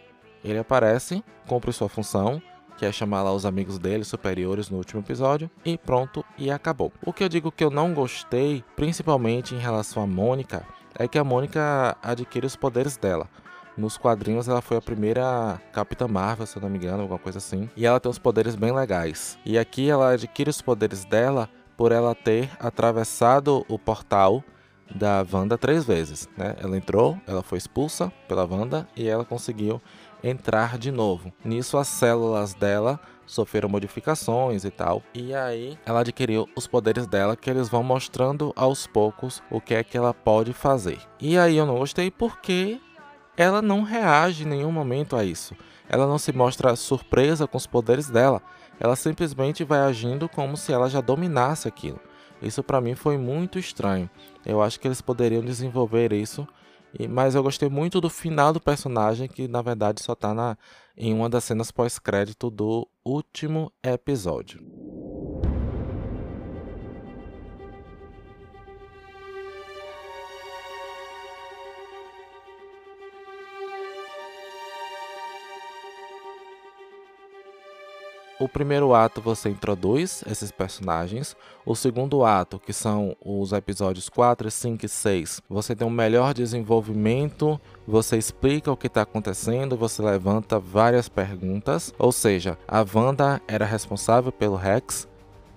Ele 0.43 0.59
aparece, 0.59 1.23
cumpre 1.47 1.73
sua 1.73 1.89
função, 1.89 2.41
que 2.77 2.85
é 2.85 2.91
chamar 2.91 3.23
lá 3.23 3.33
os 3.33 3.45
amigos 3.45 3.77
dele 3.77 4.05
superiores 4.05 4.69
no 4.69 4.77
último 4.77 5.01
episódio, 5.01 5.49
e 5.65 5.77
pronto, 5.77 6.23
e 6.37 6.49
acabou. 6.49 6.93
O 7.05 7.11
que 7.11 7.23
eu 7.23 7.29
digo 7.29 7.51
que 7.51 7.63
eu 7.63 7.69
não 7.69 7.93
gostei, 7.93 8.63
principalmente 8.75 9.53
em 9.53 9.59
relação 9.59 10.01
a 10.01 10.07
Mônica, 10.07 10.65
é 10.97 11.07
que 11.07 11.17
a 11.17 11.23
Mônica 11.23 11.97
adquire 12.01 12.45
os 12.45 12.55
poderes 12.55 12.95
dela. 12.95 13.27
Nos 13.77 13.97
quadrinhos 13.97 14.47
ela 14.47 14.61
foi 14.61 14.77
a 14.77 14.81
primeira 14.81 15.61
Capitã 15.71 16.07
Marvel, 16.07 16.45
se 16.45 16.57
eu 16.57 16.61
não 16.61 16.69
me 16.69 16.77
engano, 16.77 17.01
alguma 17.01 17.19
coisa 17.19 17.37
assim. 17.37 17.69
E 17.75 17.85
ela 17.85 17.99
tem 17.99 18.09
uns 18.09 18.19
poderes 18.19 18.55
bem 18.55 18.73
legais. 18.73 19.37
E 19.45 19.57
aqui 19.57 19.89
ela 19.89 20.11
adquire 20.11 20.49
os 20.49 20.61
poderes 20.61 21.05
dela 21.05 21.49
por 21.77 21.93
ela 21.93 22.13
ter 22.13 22.49
atravessado 22.59 23.65
o 23.69 23.79
portal 23.79 24.43
da 24.93 25.25
Wanda 25.31 25.57
três 25.57 25.85
vezes, 25.85 26.27
né? 26.35 26.55
Ela 26.61 26.75
entrou, 26.75 27.17
ela 27.25 27.41
foi 27.41 27.57
expulsa 27.57 28.11
pela 28.27 28.45
Wanda 28.45 28.87
e 28.95 29.07
ela 29.07 29.23
conseguiu 29.23 29.81
entrar 30.23 30.77
de 30.77 30.91
novo. 30.91 31.31
Nisso, 31.43 31.77
as 31.77 31.87
células 31.87 32.53
dela 32.53 32.99
sofreram 33.25 33.69
modificações 33.69 34.65
e 34.65 34.71
tal. 34.71 35.03
E 35.13 35.33
aí 35.33 35.77
ela 35.85 36.01
adquiriu 36.01 36.49
os 36.55 36.65
poderes 36.65 37.05
dela 37.05 37.35
que 37.35 37.49
eles 37.49 37.69
vão 37.69 37.83
mostrando 37.83 38.51
aos 38.55 38.87
poucos 38.87 39.41
o 39.51 39.61
que 39.61 39.75
é 39.75 39.83
que 39.83 39.97
ela 39.97 40.13
pode 40.13 40.51
fazer. 40.51 40.99
E 41.19 41.37
aí 41.37 41.55
eu 41.55 41.65
não 41.65 41.77
gostei 41.77 42.09
porque 42.09 42.79
ela 43.37 43.61
não 43.61 43.83
reage 43.83 44.43
em 44.43 44.47
nenhum 44.47 44.71
momento 44.71 45.15
a 45.15 45.23
isso. 45.23 45.55
Ela 45.87 46.05
não 46.07 46.17
se 46.17 46.33
mostra 46.33 46.75
surpresa 46.75 47.47
com 47.47 47.57
os 47.57 47.67
poderes 47.67 48.09
dela. 48.09 48.41
Ela 48.79 48.95
simplesmente 48.95 49.63
vai 49.63 49.79
agindo 49.79 50.27
como 50.27 50.57
se 50.57 50.73
ela 50.73 50.89
já 50.89 51.01
dominasse 51.01 51.67
aquilo. 51.67 51.99
Isso 52.41 52.63
para 52.63 52.81
mim 52.81 52.95
foi 52.95 53.17
muito 53.17 53.59
estranho. 53.59 54.09
Eu 54.45 54.61
acho 54.61 54.79
que 54.79 54.87
eles 54.87 55.01
poderiam 55.01 55.43
desenvolver 55.43 56.13
isso 56.13 56.47
e, 56.97 57.07
mas 57.07 57.35
eu 57.35 57.43
gostei 57.43 57.69
muito 57.69 58.01
do 58.01 58.09
final 58.09 58.53
do 58.53 58.59
personagem, 58.59 59.27
que 59.27 59.47
na 59.47 59.61
verdade 59.61 60.01
só 60.01 60.15
tá 60.15 60.33
na, 60.33 60.57
em 60.97 61.13
uma 61.13 61.29
das 61.29 61.43
cenas 61.43 61.71
pós-crédito 61.71 62.49
do 62.49 62.87
último 63.05 63.71
episódio. 63.83 64.59
O 78.39 78.47
primeiro 78.47 78.93
ato 78.93 79.21
você 79.21 79.49
introduz 79.49 80.23
esses 80.25 80.51
personagens, 80.51 81.35
o 81.65 81.75
segundo 81.75 82.23
ato, 82.23 82.57
que 82.57 82.71
são 82.71 83.15
os 83.23 83.51
episódios 83.51 84.07
4, 84.07 84.49
5 84.49 84.85
e 84.85 84.89
6, 84.89 85.41
você 85.49 85.75
tem 85.75 85.85
um 85.85 85.91
melhor 85.91 86.33
desenvolvimento, 86.33 87.59
você 87.85 88.17
explica 88.17 88.71
o 88.71 88.77
que 88.77 88.87
está 88.87 89.01
acontecendo, 89.01 89.75
você 89.75 90.01
levanta 90.01 90.57
várias 90.57 91.09
perguntas, 91.09 91.93
ou 91.99 92.11
seja, 92.11 92.57
a 92.67 92.85
Wanda 92.93 93.41
era 93.47 93.65
responsável 93.65 94.31
pelo 94.31 94.55
Rex, 94.55 95.07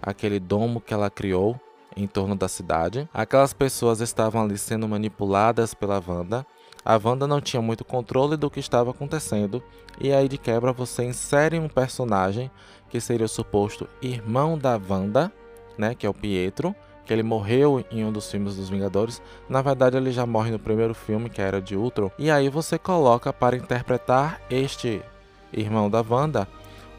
aquele 0.03 0.41
domo 0.41 0.81
que 0.81 0.93
ela 0.93 1.09
criou 1.09 1.59
em 1.97 2.07
torno 2.07 2.35
da 2.35 2.49
cidade. 2.49 3.09
Aquelas 3.13 3.53
pessoas 3.53 4.01
estavam 4.01 4.43
ali 4.43 4.59
sendo 4.59 4.89
manipuladas 4.89 5.75
pela 5.75 6.03
Wanda. 6.05 6.45
A 6.85 7.01
Wanda 7.03 7.27
não 7.27 7.41
tinha 7.41 7.63
muito 7.63 7.85
controle 7.85 8.37
do 8.37 8.51
que 8.51 8.61
estava 8.61 8.91
acontecendo, 8.91 9.63
e 10.01 10.13
aí 10.13 10.29
de 10.29 10.39
quebra 10.39 10.73
você 10.73 11.05
insere 11.05 11.59
um 11.59 11.69
personagem 11.69 12.51
que 12.89 13.01
seria 13.01 13.27
o 13.27 13.29
suposto 13.29 13.89
irmão 14.01 14.59
da 14.59 14.81
Wanda, 14.89 15.33
né, 15.79 15.95
que 15.95 16.07
é 16.07 16.11
o 16.11 16.15
Pietro, 16.15 16.75
que 17.05 17.13
ele 17.13 17.23
morreu 17.23 17.85
em 17.91 18.05
um 18.05 18.13
dos 18.13 18.31
filmes 18.31 18.57
dos 18.57 18.69
Vingadores. 18.69 19.21
Na 19.49 19.63
verdade, 19.63 19.97
ele 19.97 20.13
já 20.13 20.25
morre 20.25 20.51
no 20.51 20.59
primeiro 20.59 20.95
filme, 20.95 21.29
que 21.29 21.41
era 21.41 21.61
de 21.61 21.77
Ultron. 21.77 22.11
E 22.19 22.31
aí 22.31 22.49
você 22.49 22.79
coloca 22.79 23.33
para 23.33 23.57
interpretar 23.57 24.41
este 24.51 25.03
irmão 25.53 25.91
da 25.91 26.05
Wanda 26.09 26.47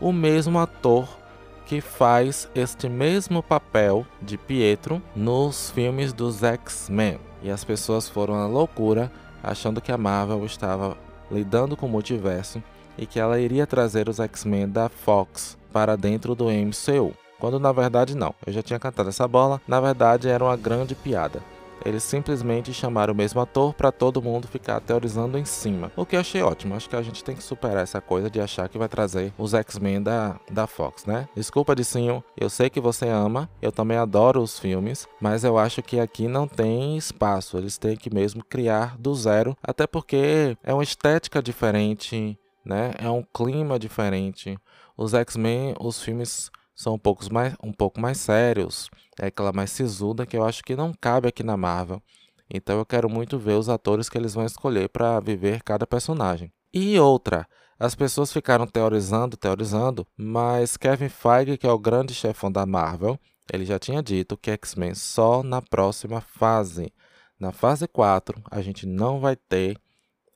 o 0.02 0.12
mesmo 0.12 0.60
ator 0.60 1.08
que 1.66 1.80
faz 1.80 2.50
este 2.54 2.90
mesmo 2.90 3.42
papel 3.42 4.06
de 4.22 4.38
Pietro 4.38 5.02
nos 5.16 5.70
filmes 5.70 6.12
dos 6.12 6.44
X-Men. 6.44 7.20
E 7.42 7.50
as 7.50 7.64
pessoas 7.64 8.10
foram 8.10 8.36
à 8.36 8.46
loucura 8.46 9.12
achando 9.44 9.82
que 9.82 9.92
a 9.92 9.98
Marvel 9.98 10.46
estava 10.46 10.98
lidando 11.30 11.76
com 11.76 11.86
o 11.86 11.90
multiverso 11.90 12.64
e 12.98 13.06
que 13.06 13.20
ela 13.20 13.40
iria 13.40 13.68
trazer 13.68 14.08
os 14.08 14.20
X-Men 14.20 14.70
da 14.70 14.88
Fox 14.88 15.58
para 15.72 15.98
dentro 15.98 16.34
do 16.34 16.46
MCU. 16.46 17.14
Quando 17.40 17.60
na 17.60 17.72
verdade 17.74 18.16
não, 18.16 18.34
eu 18.46 18.54
já 18.54 18.62
tinha 18.62 18.80
cantado 18.80 19.10
essa 19.10 19.28
bola, 19.28 19.62
na 19.68 19.82
verdade 19.82 20.30
era 20.30 20.44
uma 20.44 20.56
grande 20.56 20.96
piada. 20.96 21.42
Eles 21.86 22.04
simplesmente 22.04 22.74
chamaram 22.74 23.14
o 23.14 23.18
mesmo 23.18 23.42
ator 23.42 23.74
para 23.74 23.92
todo 23.92 24.22
mundo 24.22 24.48
ficar 24.48 24.80
teorizando 24.80 25.38
em 25.38 25.46
cima. 25.46 25.92
O 25.96 26.06
que 26.06 26.16
eu 26.16 26.20
achei 26.20 26.42
ótimo. 26.42 26.76
Acho 26.76 26.90
que 26.90 26.96
a 26.96 27.02
gente 27.02 27.24
tem 27.24 27.36
que 27.36 27.44
superar 27.44 27.84
essa 27.84 28.00
coisa 28.02 28.30
de 28.30 28.40
achar 28.40 28.70
que 28.70 28.78
vai 28.78 28.88
trazer 28.88 29.34
os 29.38 29.54
X-Men 29.54 30.02
da, 30.02 30.40
da 30.50 30.68
Fox, 30.68 31.06
né? 31.06 31.28
Desculpa, 31.36 31.76
Dicinho. 31.76 32.24
Eu 32.38 32.50
sei 32.50 32.70
que 32.70 32.80
você 32.80 33.08
ama. 33.08 33.50
Eu 33.62 33.72
também 33.72 33.98
adoro 33.98 34.42
os 34.42 34.58
filmes. 34.60 35.08
Mas 35.20 35.44
eu 35.44 35.58
acho 35.58 35.82
que 35.82 36.00
aqui 36.00 36.28
não 36.28 36.48
tem 36.48 36.98
espaço. 36.98 37.58
Eles 37.58 37.78
têm 37.78 37.96
que 37.96 38.14
mesmo 38.14 38.44
criar 38.44 38.98
do 38.98 39.14
zero. 39.14 39.58
Até 39.62 39.86
porque 39.86 40.58
é 40.64 40.74
uma 40.74 40.84
estética 40.84 41.42
diferente, 41.42 42.38
né? 42.66 42.94
É 42.98 43.10
um 43.10 43.24
clima 43.24 43.78
diferente. 43.78 44.58
Os 44.96 45.14
X-Men, 45.14 45.76
os 45.80 46.02
filmes 46.02 46.52
são 46.76 46.96
um 46.96 47.00
pouco 47.00 47.32
mais, 47.32 47.56
um 47.64 47.72
pouco 47.72 48.00
mais 48.00 48.18
sérios, 48.18 48.90
é 49.20 49.28
aquela 49.28 49.52
mais 49.52 49.72
sisuda 49.72 50.26
que 50.26 50.36
eu 50.36 50.46
acho 50.46 50.64
que 50.64 50.76
não 50.76 50.94
cabe 50.94 51.28
aqui 51.28 51.44
na 51.44 51.56
Marvel. 51.56 52.02
Então 52.50 52.78
eu 52.78 52.86
quero 52.86 53.10
muito 53.10 53.38
ver 53.38 53.54
os 53.54 53.70
atores 53.70 54.10
que 54.10 54.18
eles 54.18 54.34
vão 54.34 54.46
escolher 54.46 54.90
para 54.90 55.20
viver 55.20 55.64
cada 55.64 55.88
personagem. 55.88 56.52
E 56.74 57.00
outra, 57.00 57.48
as 57.80 57.96
pessoas 57.96 58.32
ficaram 58.32 58.66
teorizando, 58.66 59.38
teorizando, 59.38 60.08
mas 60.16 60.78
Kevin 60.78 61.10
Feige, 61.10 61.58
que 61.58 61.68
é 61.68 61.72
o 61.72 61.80
grande 61.80 62.14
chefão 62.14 62.52
da 62.52 62.66
Marvel, 62.66 63.20
ele 63.52 63.66
já 63.66 63.78
tinha 63.78 64.02
dito 64.02 64.38
que 64.38 64.52
X-Men 64.52 64.96
só 64.96 65.44
na 65.44 65.62
próxima 65.62 66.22
fase. 66.22 66.94
Na 67.40 67.52
fase 67.52 67.88
4, 67.88 68.42
a 68.50 68.62
gente 68.62 68.86
não 68.86 69.20
vai 69.20 69.36
ter 69.36 69.78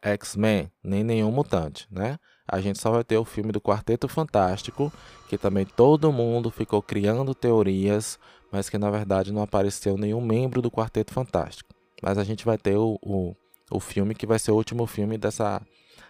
X-Men, 0.02 0.72
nem 0.84 1.04
nenhum 1.04 1.32
mutante, 1.32 1.88
né? 1.90 2.18
A 2.48 2.62
gente 2.62 2.80
só 2.80 2.92
vai 2.92 3.04
ter 3.04 3.18
o 3.18 3.26
filme 3.26 3.52
do 3.52 3.60
Quarteto 3.60 4.08
Fantástico, 4.08 4.92
que 5.28 5.38
também 5.38 5.66
todo 5.66 6.12
mundo 6.12 6.50
ficou 6.50 6.82
criando 6.82 7.36
teorias, 7.36 8.18
mas 8.52 8.70
que 8.70 8.78
na 8.78 8.90
verdade 8.90 9.34
não 9.34 9.42
apareceu 9.42 9.98
nenhum 9.98 10.22
membro 10.22 10.62
do 10.62 10.72
Quarteto 10.72 11.14
Fantástico. 11.14 11.76
Mas 12.02 12.18
a 12.18 12.24
gente 12.24 12.46
vai 12.46 12.58
ter 12.58 12.78
o, 12.78 12.98
o, 13.02 13.36
o 13.70 13.80
filme 13.80 14.16
que 14.16 14.26
vai 14.26 14.40
ser 14.40 14.52
o 14.52 14.56
último 14.56 14.86
filme 14.86 15.18
dessa, 15.18 15.62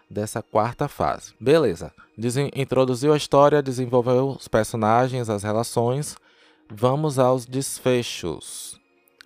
dessa 0.10 0.44
quarta 0.44 0.88
fase. 0.88 1.34
Beleza. 1.40 1.92
Desen 2.18 2.52
introduziu 2.56 3.14
a 3.14 3.18
história, 3.18 3.62
desenvolveu 3.62 4.30
os 4.30 4.48
personagens, 4.48 5.30
as 5.30 5.44
relações. 5.44 6.16
Vamos 6.70 7.18
aos 7.18 7.46
desfechos. 7.46 8.80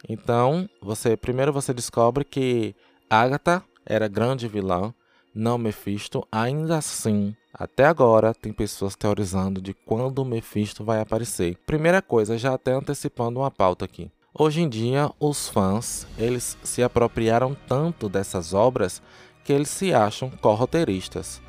Então, 0.08 0.70
você 0.82 1.18
primeiro 1.18 1.51
você 1.51 1.74
descobre 1.74 2.24
que 2.24 2.75
Agatha 3.10 3.63
era 3.86 4.08
grande 4.08 4.48
vilã, 4.48 4.94
não 5.33 5.57
Mephisto. 5.57 6.27
Ainda 6.31 6.77
assim, 6.77 7.35
até 7.53 7.85
agora 7.85 8.33
tem 8.33 8.53
pessoas 8.53 8.95
teorizando 8.95 9.61
de 9.61 9.73
quando 9.73 10.25
Mephisto 10.25 10.83
vai 10.83 11.00
aparecer. 11.01 11.57
Primeira 11.65 12.01
coisa, 12.01 12.38
já 12.38 12.53
até 12.53 12.73
antecipando 12.73 13.39
uma 13.39 13.51
pauta 13.51 13.85
aqui. 13.85 14.11
Hoje 14.33 14.61
em 14.61 14.69
dia, 14.69 15.11
os 15.19 15.50
fãs, 15.50 16.07
eles 16.17 16.57
se 16.63 16.81
apropriaram 16.81 17.55
tanto 17.67 18.07
dessas 18.07 18.53
obras 18.53 19.01
que 19.43 19.51
eles 19.51 19.69
se 19.69 19.93
acham 19.93 20.29
corroteiristas, 20.29 21.41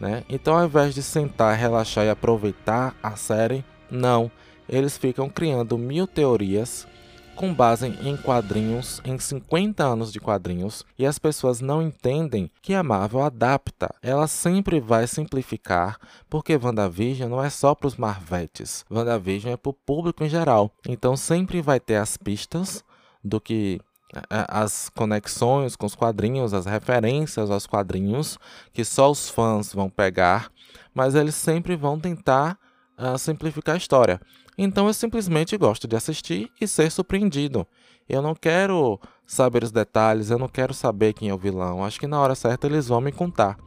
né? 0.00 0.24
Então, 0.28 0.56
ao 0.56 0.64
invés 0.64 0.94
de 0.94 1.02
sentar, 1.02 1.56
relaxar 1.56 2.04
e 2.04 2.10
aproveitar 2.10 2.96
a 3.00 3.14
série, 3.14 3.64
não, 3.88 4.30
eles 4.68 4.96
ficam 4.98 5.28
criando 5.28 5.78
mil 5.78 6.06
teorias 6.06 6.88
com 7.34 7.52
base 7.52 7.86
em 7.86 8.16
quadrinhos, 8.16 9.00
em 9.04 9.18
50 9.18 9.84
anos 9.84 10.12
de 10.12 10.20
quadrinhos, 10.20 10.84
e 10.98 11.04
as 11.04 11.18
pessoas 11.18 11.60
não 11.60 11.82
entendem 11.82 12.50
que 12.62 12.74
a 12.74 12.82
Marvel 12.82 13.22
adapta. 13.22 13.94
Ela 14.02 14.26
sempre 14.26 14.80
vai 14.80 15.06
simplificar, 15.06 15.98
porque 16.28 16.56
WandaVision 16.56 17.28
não 17.28 17.42
é 17.42 17.50
só 17.50 17.74
para 17.74 17.88
os 17.88 17.96
Marvetes. 17.96 18.84
WandaVision 18.90 19.52
é 19.52 19.56
para 19.56 19.70
o 19.70 19.74
público 19.74 20.24
em 20.24 20.28
geral. 20.28 20.70
Então 20.88 21.16
sempre 21.16 21.60
vai 21.60 21.80
ter 21.80 21.96
as 21.96 22.16
pistas 22.16 22.84
do 23.22 23.40
que 23.40 23.80
as 24.28 24.88
conexões 24.90 25.76
com 25.76 25.86
os 25.86 25.94
quadrinhos, 25.94 26.54
as 26.54 26.66
referências 26.66 27.50
aos 27.50 27.66
quadrinhos, 27.66 28.38
que 28.72 28.84
só 28.84 29.10
os 29.10 29.28
fãs 29.28 29.72
vão 29.72 29.90
pegar, 29.90 30.50
mas 30.94 31.14
eles 31.14 31.34
sempre 31.34 31.74
vão 31.74 31.98
tentar 31.98 32.58
uh, 32.98 33.18
simplificar 33.18 33.74
a 33.74 33.78
história. 33.78 34.20
Então 34.56 34.86
eu 34.86 34.94
simplesmente 34.94 35.56
gosto 35.56 35.88
de 35.88 35.96
assistir 35.96 36.50
e 36.60 36.66
ser 36.66 36.90
surpreendido. 36.90 37.66
Eu 38.08 38.22
não 38.22 38.34
quero 38.34 39.00
saber 39.26 39.64
os 39.64 39.72
detalhes, 39.72 40.30
eu 40.30 40.38
não 40.38 40.48
quero 40.48 40.74
saber 40.74 41.12
quem 41.12 41.28
é 41.28 41.34
o 41.34 41.38
vilão. 41.38 41.84
Acho 41.84 41.98
que 41.98 42.06
na 42.06 42.20
hora 42.20 42.34
certa 42.34 42.66
eles 42.66 42.88
vão 42.88 43.00
me 43.00 43.12
contar. 43.12 43.58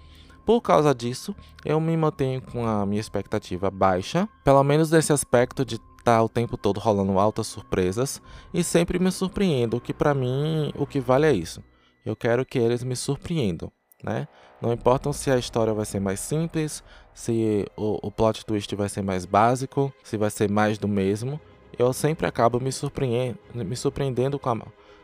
Por 0.46 0.62
causa 0.62 0.96
disso, 0.96 1.36
eu 1.66 1.80
me 1.80 1.98
mantenho 1.98 2.42
com 2.42 2.66
a 2.66 2.86
minha 2.86 3.02
expectativa 3.02 3.70
baixa, 3.70 4.30
pelo 4.46 4.64
menos 4.64 4.90
nesse 4.90 5.12
aspecto 5.12 5.66
de 5.66 5.76
estar 5.76 6.04
tá 6.04 6.24
o 6.24 6.30
tempo 6.30 6.56
todo 6.56 6.80
rolando 6.80 7.20
altas 7.20 7.48
surpresas 7.48 8.22
e 8.54 8.64
sempre 8.64 8.98
me 8.98 9.12
surpreendo, 9.12 9.82
que 9.82 9.94
para 9.94 10.14
mim 10.14 10.72
o 10.78 10.88
que 10.88 11.02
vale 11.02 11.26
é 11.26 11.34
isso. 11.34 11.62
Eu 12.06 12.16
quero 12.16 12.46
que 12.46 12.58
eles 12.58 12.82
me 12.82 12.96
surpreendam 12.96 13.70
né? 14.04 14.28
Não 14.62 14.74
importa 14.74 15.12
se 15.14 15.30
a 15.32 15.38
história 15.38 15.74
vai 15.74 15.86
ser 15.86 16.00
mais 16.00 16.20
simples, 16.20 16.84
se 17.18 17.66
o, 17.76 17.98
o 18.08 18.12
plot 18.12 18.46
twist 18.46 18.76
vai 18.76 18.88
ser 18.88 19.02
mais 19.02 19.26
básico, 19.26 19.92
se 20.04 20.16
vai 20.18 20.30
ser 20.30 20.48
mais 20.48 20.78
do 20.78 20.88
mesmo. 20.88 21.42
Eu 21.78 21.92
sempre 21.92 22.28
acabo 22.28 22.60
me, 22.60 22.72
surpreendendo, 22.72 23.40
me 23.56 23.76
surpreendendo 23.76 24.38
com 24.38 24.52
a, 24.52 24.58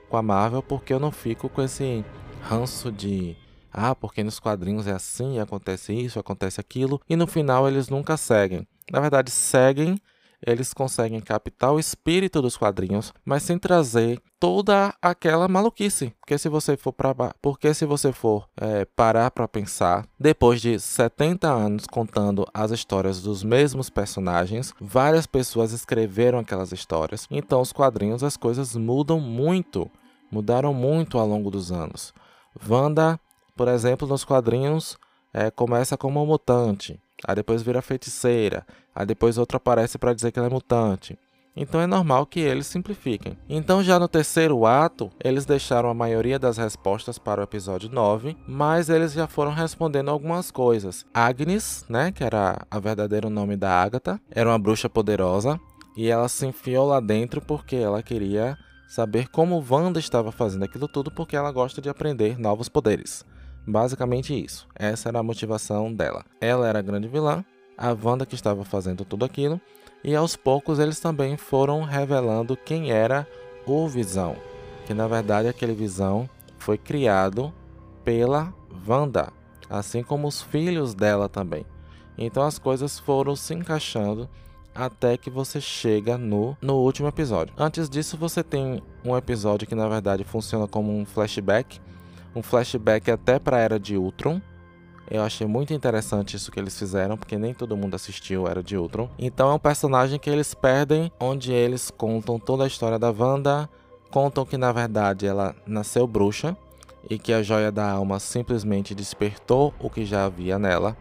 com 0.08 0.17
a 0.17 0.22
Marvel 0.22 0.62
porque 0.62 0.93
eu 0.93 1.00
não 1.00 1.12
fico 1.12 1.50
com 1.50 1.63
esse 1.63 2.05
ranço 2.39 2.91
de 2.91 3.36
ah, 3.72 3.96
porque 3.96 4.24
nos 4.24 4.39
quadrinhos 4.39 4.86
é 4.86 4.91
assim, 4.91 5.39
acontece 5.39 5.91
isso, 5.91 6.20
acontece 6.20 6.62
aquilo, 6.62 7.01
e 7.10 7.15
no 7.15 7.25
final 7.25 7.67
eles 7.67 7.89
nunca 7.89 8.15
seguem. 8.15 8.67
Na 8.91 9.00
verdade, 9.00 9.32
seguem 9.32 10.00
eles 10.46 10.74
conseguem 10.74 11.20
captar 11.20 11.72
o 11.72 11.80
espírito 11.80 12.42
dos 12.42 12.58
quadrinhos, 12.58 13.14
mas 13.26 13.44
sem 13.44 13.58
trazer 13.58 14.22
toda 14.40 14.94
aquela 15.02 15.48
maluquice. 15.48 16.14
Porque 16.20 16.38
se 16.38 16.50
você 16.50 16.76
for 16.76 16.92
para, 16.92 17.34
porque 17.42 17.74
se 17.74 17.86
você 17.86 18.12
for 18.12 18.48
é, 18.58 18.86
parar 18.86 19.32
para 19.32 19.48
pensar, 19.48 20.06
depois 20.20 20.62
de 20.62 20.80
70 20.80 21.48
anos 21.48 21.88
contando 21.88 22.46
as 22.54 22.72
histórias 22.72 23.22
dos 23.22 23.44
mesmos 23.44 23.90
personagens, 23.90 24.74
várias 24.80 25.26
pessoas 25.26 25.72
escreveram 25.72 26.40
aquelas 26.40 26.72
histórias. 26.72 27.28
Então, 27.32 27.62
os 27.62 27.72
quadrinhos, 27.72 28.24
as 28.24 28.36
coisas 28.36 28.76
mudam 28.76 29.20
muito, 29.20 29.90
mudaram 30.30 30.74
muito 30.74 31.18
ao 31.18 31.28
longo 31.28 31.50
dos 31.50 31.72
anos. 31.72 32.14
Wanda, 32.70 33.20
por 33.56 33.68
exemplo, 33.68 34.08
nos 34.08 34.26
quadrinhos 34.26 34.98
é, 35.34 35.50
começa 35.50 35.98
como 35.98 36.22
um 36.22 36.26
mutante, 36.26 37.00
aí 37.26 37.36
depois 37.36 37.64
vira 37.64 37.82
feiticeira, 37.82 38.66
aí 38.96 39.06
depois 39.06 39.38
outra 39.38 39.58
aparece 39.58 39.98
para 39.98 40.14
dizer 40.14 40.32
que 40.32 40.40
ela 40.40 40.48
é 40.48 40.52
mutante. 40.52 41.18
Então 41.56 41.80
é 41.80 41.86
normal 41.86 42.26
que 42.26 42.40
eles 42.40 42.66
simplifiquem. 42.66 43.38
Então, 43.48 43.84
já 43.84 44.00
no 44.00 44.08
terceiro 44.08 44.66
ato, 44.66 45.12
eles 45.24 45.46
deixaram 45.46 45.88
a 45.88 45.94
maioria 45.94 46.40
das 46.40 46.58
respostas 46.58 47.20
para 47.20 47.42
o 47.42 47.44
episódio 47.44 47.90
9, 47.92 48.36
mas 48.48 48.90
eles 48.90 49.14
já 49.14 49.28
foram 49.28 49.52
respondendo 49.52 50.10
algumas 50.10 50.50
coisas. 50.50 51.06
Agnes, 51.14 51.86
né, 51.88 52.12
que 52.12 52.24
era 52.24 52.66
a 52.72 52.80
verdadeiro 52.80 53.30
nome 53.30 53.56
da 53.56 53.70
Agatha, 53.70 54.20
era 54.32 54.50
uma 54.50 54.58
bruxa 54.58 54.90
poderosa 54.90 55.60
e 55.96 56.10
ela 56.10 56.28
se 56.28 56.46
enfiou 56.46 56.88
lá 56.88 57.00
dentro 57.00 57.40
porque 57.40 57.76
ela 57.76 58.02
queria 58.02 58.58
saber 58.88 59.28
como 59.30 59.64
Wanda 59.70 60.00
estava 60.00 60.32
fazendo 60.32 60.64
aquilo 60.64 60.88
tudo 60.88 61.12
porque 61.12 61.36
ela 61.36 61.52
gosta 61.52 61.82
de 61.82 61.90
aprender 61.90 62.40
novos 62.40 62.68
poderes. 62.68 63.24
Basicamente 63.66 64.34
isso. 64.34 64.68
Essa 64.76 65.10
era 65.10 65.20
a 65.20 65.24
motivação 65.24 65.94
dela. 65.94 66.26
Ela 66.42 66.68
era 66.68 66.80
a 66.80 66.82
grande 66.82 67.08
vilã, 67.08 67.46
a 67.77 67.89
Wanda 67.89 68.25
que 68.25 68.36
estava 68.36 68.63
fazendo 68.63 69.06
tudo 69.06 69.25
aquilo, 69.25 69.60
e 70.03 70.15
aos 70.15 70.36
poucos 70.36 70.80
eles 70.80 71.00
também 71.00 71.38
foram 71.38 71.84
revelando 71.84 72.58
quem 72.58 72.92
era 72.92 73.27
o 73.65 73.88
Visão, 73.88 74.36
que 74.86 74.94
na 74.94 75.08
verdade 75.08 75.48
aquele 75.48 75.74
Visão 75.74 76.30
foi 76.58 76.77
criado 76.77 77.53
pela 78.03 78.53
Wanda, 78.88 79.32
assim 79.70 80.03
como 80.03 80.27
os 80.27 80.42
filhos 80.42 80.94
dela 80.94 81.30
também. 81.30 81.65
Então 82.18 82.44
as 82.44 82.60
coisas 82.60 83.00
foram 83.00 83.36
se 83.36 83.53
encaixando 83.53 84.30
até 84.74 85.18
que 85.18 85.30
você 85.30 85.62
chega 85.62 86.18
no, 86.18 86.58
no 86.62 86.75
último 86.75 87.08
episódio. 87.08 87.53
Antes 87.58 87.89
disso, 87.89 88.18
você 88.18 88.44
tem 88.44 88.82
um 89.06 89.15
episódio 89.15 89.68
que 89.68 89.75
na 89.75 89.88
verdade 89.88 90.24
funciona 90.24 90.68
como 90.68 90.92
um 90.92 91.06
flashback, 91.06 91.80
um 92.36 92.42
flashback 92.42 93.12
até 93.12 93.38
para 93.38 93.58
a 93.58 93.60
era 93.60 93.80
de 93.80 93.96
Ultron. 93.98 94.42
Eu 95.10 95.22
achei 95.22 95.45
muito 95.45 95.74
interessante 95.74 96.36
isso 96.36 96.51
que 96.51 96.60
eles 96.60 96.77
fizeram, 96.77 97.17
porque 97.17 97.38
nem 97.38 97.53
todo 97.53 97.77
mundo 97.77 97.95
assistiu 97.95 98.48
Era 98.48 98.63
de 98.63 98.77
Ultron. 98.77 99.10
Então 99.17 99.50
é 99.50 99.53
um 99.53 99.60
personagem 99.60 100.19
que 100.19 100.29
eles 100.29 100.53
perdem, 100.53 101.12
onde 101.19 101.51
eles 101.51 101.91
contam 101.91 102.39
toda 102.39 102.63
a 102.63 102.67
história 102.67 102.98
da 102.98 103.12
Wanda, 103.12 103.69
contam 104.10 104.45
que 104.45 104.57
na 104.57 104.72
verdade 104.72 105.25
ela 105.25 105.55
nasceu 105.65 106.07
bruxa 106.07 106.55
e 107.10 107.19
que 107.19 107.33
a 107.33 107.43
joia 107.43 107.72
da 107.72 107.89
alma 107.91 108.19
simplesmente 108.19 108.95
despertou 108.95 109.74
o 109.79 109.89
que 109.89 110.05
já 110.05 110.25
havia 110.25 110.57
nela 110.57 110.95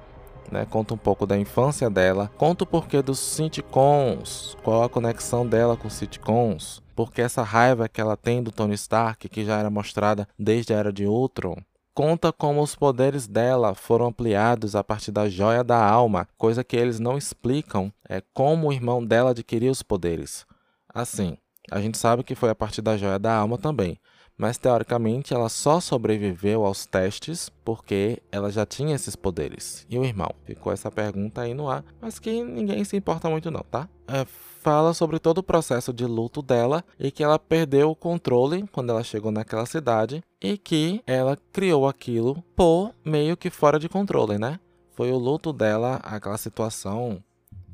né? 0.52 0.66
Conta 0.68 0.94
um 0.94 0.98
pouco 0.98 1.26
da 1.26 1.36
infância 1.36 1.88
dela, 1.88 2.30
conta 2.36 2.64
o 2.64 2.66
porquê 2.66 3.00
dos 3.00 3.18
sitcoms, 3.18 4.56
qual 4.62 4.84
a 4.84 4.88
conexão 4.88 5.46
dela 5.46 5.76
com 5.76 5.88
sitcoms, 5.88 6.82
porque 6.94 7.22
essa 7.22 7.42
raiva 7.42 7.88
que 7.88 8.00
ela 8.00 8.16
tem 8.16 8.42
do 8.42 8.52
Tony 8.52 8.74
Stark, 8.74 9.28
que 9.28 9.44
já 9.44 9.58
era 9.58 9.70
mostrada 9.70 10.28
desde 10.38 10.74
a 10.74 10.76
Era 10.76 10.92
de 10.92 11.06
Ultron, 11.06 11.56
conta 11.94 12.32
como 12.32 12.62
os 12.62 12.74
poderes 12.74 13.26
dela 13.26 13.74
foram 13.74 14.06
ampliados 14.06 14.74
a 14.74 14.82
partir 14.82 15.10
da 15.10 15.28
joia 15.28 15.62
da 15.62 15.84
alma, 15.84 16.28
coisa 16.36 16.64
que 16.64 16.76
eles 16.76 16.98
não 16.98 17.18
explicam, 17.18 17.92
é 18.08 18.22
como 18.32 18.68
o 18.68 18.72
irmão 18.72 19.04
dela 19.04 19.30
adquiriu 19.30 19.70
os 19.70 19.82
poderes. 19.82 20.46
Assim, 20.92 21.36
a 21.70 21.80
gente 21.80 21.98
sabe 21.98 22.22
que 22.22 22.34
foi 22.34 22.50
a 22.50 22.54
partir 22.54 22.82
da 22.82 22.96
joia 22.96 23.18
da 23.18 23.34
alma 23.34 23.58
também, 23.58 23.98
mas 24.36 24.58
teoricamente 24.58 25.32
ela 25.32 25.48
só 25.48 25.80
sobreviveu 25.80 26.64
aos 26.64 26.86
testes 26.86 27.48
porque 27.64 28.22
ela 28.32 28.50
já 28.50 28.66
tinha 28.66 28.94
esses 28.94 29.14
poderes. 29.14 29.86
E 29.88 29.98
o 29.98 30.04
irmão? 30.04 30.30
Ficou 30.44 30.72
essa 30.72 30.90
pergunta 30.90 31.42
aí 31.42 31.54
no 31.54 31.68
ar, 31.68 31.84
mas 32.00 32.18
que 32.18 32.42
ninguém 32.42 32.82
se 32.84 32.96
importa 32.96 33.28
muito 33.30 33.50
não, 33.50 33.60
tá? 33.60 33.88
É, 34.08 34.26
fala 34.62 34.94
sobre 34.94 35.18
todo 35.18 35.38
o 35.38 35.42
processo 35.42 35.92
de 35.92 36.06
luto 36.06 36.40
dela 36.40 36.84
e 36.98 37.10
que 37.10 37.22
ela 37.22 37.38
perdeu 37.38 37.90
o 37.90 37.96
controle 37.96 38.64
quando 38.70 38.90
ela 38.90 39.02
chegou 39.02 39.32
naquela 39.32 39.66
cidade 39.66 40.22
e 40.40 40.56
que 40.56 41.02
ela 41.04 41.36
criou 41.52 41.88
aquilo 41.88 42.42
por 42.54 42.94
meio 43.04 43.36
que 43.36 43.50
fora 43.50 43.78
de 43.78 43.88
controle, 43.88 44.38
né? 44.38 44.60
Foi 44.94 45.10
o 45.10 45.18
luto 45.18 45.52
dela, 45.52 45.96
aquela 46.04 46.38
situação 46.38 47.22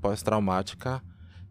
pós-traumática 0.00 1.02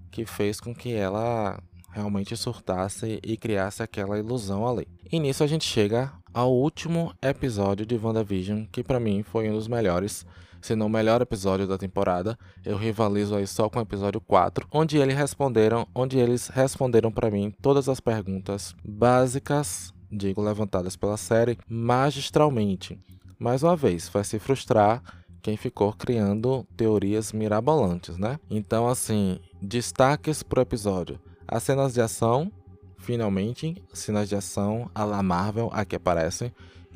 que 0.10 0.25
fez 0.25 0.60
com 0.60 0.74
que 0.74 0.94
ela 0.94 1.62
realmente 1.91 2.36
surtasse 2.36 3.20
e 3.24 3.38
criasse 3.38 3.84
aquela 3.84 4.17
ilusão 4.17 4.67
ali. 4.67 4.88
E 5.12 5.20
nisso 5.20 5.44
a 5.44 5.48
gente 5.48 5.65
chega 5.65 6.12
ao 6.34 6.51
último 6.51 7.13
episódio 7.22 7.86
de 7.86 7.96
WandaVision, 7.96 8.65
que 8.72 8.84
para 8.84 9.00
mim 9.00 9.24
foi 9.24 9.50
um 9.50 9.53
dos 9.53 9.67
melhores, 9.67 10.25
se 10.68 10.76
não 10.76 10.88
o 10.88 10.90
melhor 10.90 11.22
episódio 11.22 11.66
da 11.66 11.78
temporada. 11.78 12.38
Eu 12.66 12.76
rivalizo 12.76 13.36
aí 13.36 13.48
só 13.48 13.70
com 13.70 13.80
o 13.80 13.82
episódio 13.82 14.20
4, 14.20 14.68
onde 14.70 14.98
eles 14.98 15.16
responderam, 15.16 15.88
onde 15.96 16.20
eles 16.20 16.50
responderam 16.50 17.10
para 17.10 17.32
mim 17.32 17.54
todas 17.62 17.88
as 17.88 18.02
perguntas 18.02 18.76
básicas, 18.84 19.94
digo 20.12 20.42
levantadas 20.42 20.98
pela 20.98 21.16
série, 21.16 21.58
magistralmente. 21.70 23.00
Mais 23.40 23.64
uma 23.64 23.78
vez, 23.78 24.10
vai 24.10 24.26
se 24.26 24.40
frustrar 24.40 25.02
quem 25.42 25.56
ficou 25.56 25.94
criando 25.94 26.68
teorias 26.76 27.32
mirabolantes, 27.32 28.18
né? 28.18 28.38
Então, 28.50 28.90
assim, 28.90 29.40
destaques 29.62 30.44
pro 30.44 30.60
episódio. 30.60 31.18
As 31.48 31.64
cenas 31.64 31.94
de 31.94 32.01
ação, 32.01 32.51
finalmente, 32.98 33.82
cenas 33.94 34.27
de 34.27 34.36
ação 34.36 34.92
a 34.94 35.06
la 35.06 35.24
Marvel 35.24 35.70
aqui 35.72 35.96
aparecem, 35.96 36.51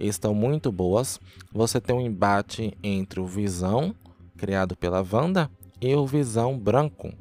estão 0.07 0.33
muito 0.33 0.71
boas. 0.71 1.19
Você 1.53 1.79
tem 1.79 1.95
um 1.95 2.01
embate 2.01 2.77
entre 2.83 3.19
o 3.19 3.25
Visão, 3.25 3.95
criado 4.37 4.75
pela 4.75 5.05
Wanda, 5.09 5.49
e 5.79 5.95
o 5.95 6.05
Visão 6.05 6.57
Branco, 6.57 7.11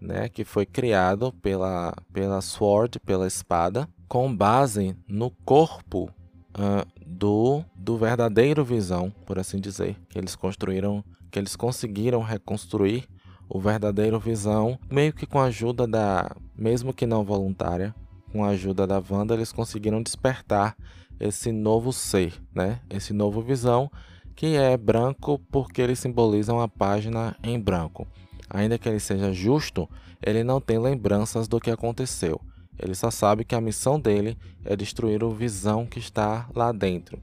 né, 0.00 0.28
que 0.28 0.44
foi 0.44 0.64
criado 0.64 1.32
pela, 1.42 1.94
pela 2.12 2.40
Sword, 2.40 3.00
pela 3.00 3.26
espada, 3.26 3.88
com 4.08 4.34
base 4.34 4.96
no 5.08 5.30
corpo 5.30 6.10
uh, 6.56 6.86
do, 7.04 7.64
do 7.74 7.96
verdadeiro 7.96 8.64
Visão, 8.64 9.10
por 9.24 9.38
assim 9.38 9.60
dizer, 9.60 9.96
que 10.08 10.18
eles 10.18 10.36
construíram, 10.36 11.04
que 11.30 11.38
eles 11.38 11.56
conseguiram 11.56 12.22
reconstruir 12.22 13.08
o 13.48 13.60
verdadeiro 13.60 14.18
Visão, 14.18 14.78
meio 14.90 15.12
que 15.12 15.26
com 15.26 15.38
a 15.38 15.44
ajuda 15.44 15.86
da, 15.86 16.34
mesmo 16.56 16.92
que 16.92 17.06
não 17.06 17.24
voluntária, 17.24 17.94
com 18.32 18.44
a 18.44 18.48
ajuda 18.48 18.86
da 18.86 19.02
Wanda, 19.08 19.34
eles 19.34 19.52
conseguiram 19.52 20.02
despertar 20.02 20.76
esse 21.18 21.52
novo 21.52 21.92
ser, 21.92 22.34
né? 22.54 22.80
Esse 22.90 23.12
novo 23.12 23.40
Visão, 23.40 23.90
que 24.34 24.56
é 24.56 24.76
branco 24.76 25.38
porque 25.50 25.80
eles 25.80 25.98
simbolizam 25.98 26.60
a 26.60 26.68
página 26.68 27.36
em 27.42 27.58
branco. 27.58 28.06
Ainda 28.48 28.78
que 28.78 28.88
ele 28.88 29.00
seja 29.00 29.32
justo, 29.32 29.88
ele 30.22 30.44
não 30.44 30.60
tem 30.60 30.78
lembranças 30.78 31.48
do 31.48 31.60
que 31.60 31.70
aconteceu. 31.70 32.40
Ele 32.78 32.94
só 32.94 33.10
sabe 33.10 33.44
que 33.44 33.54
a 33.54 33.60
missão 33.60 33.98
dele 33.98 34.36
é 34.64 34.76
destruir 34.76 35.24
o 35.24 35.30
Visão 35.30 35.86
que 35.86 35.98
está 35.98 36.48
lá 36.54 36.72
dentro. 36.72 37.18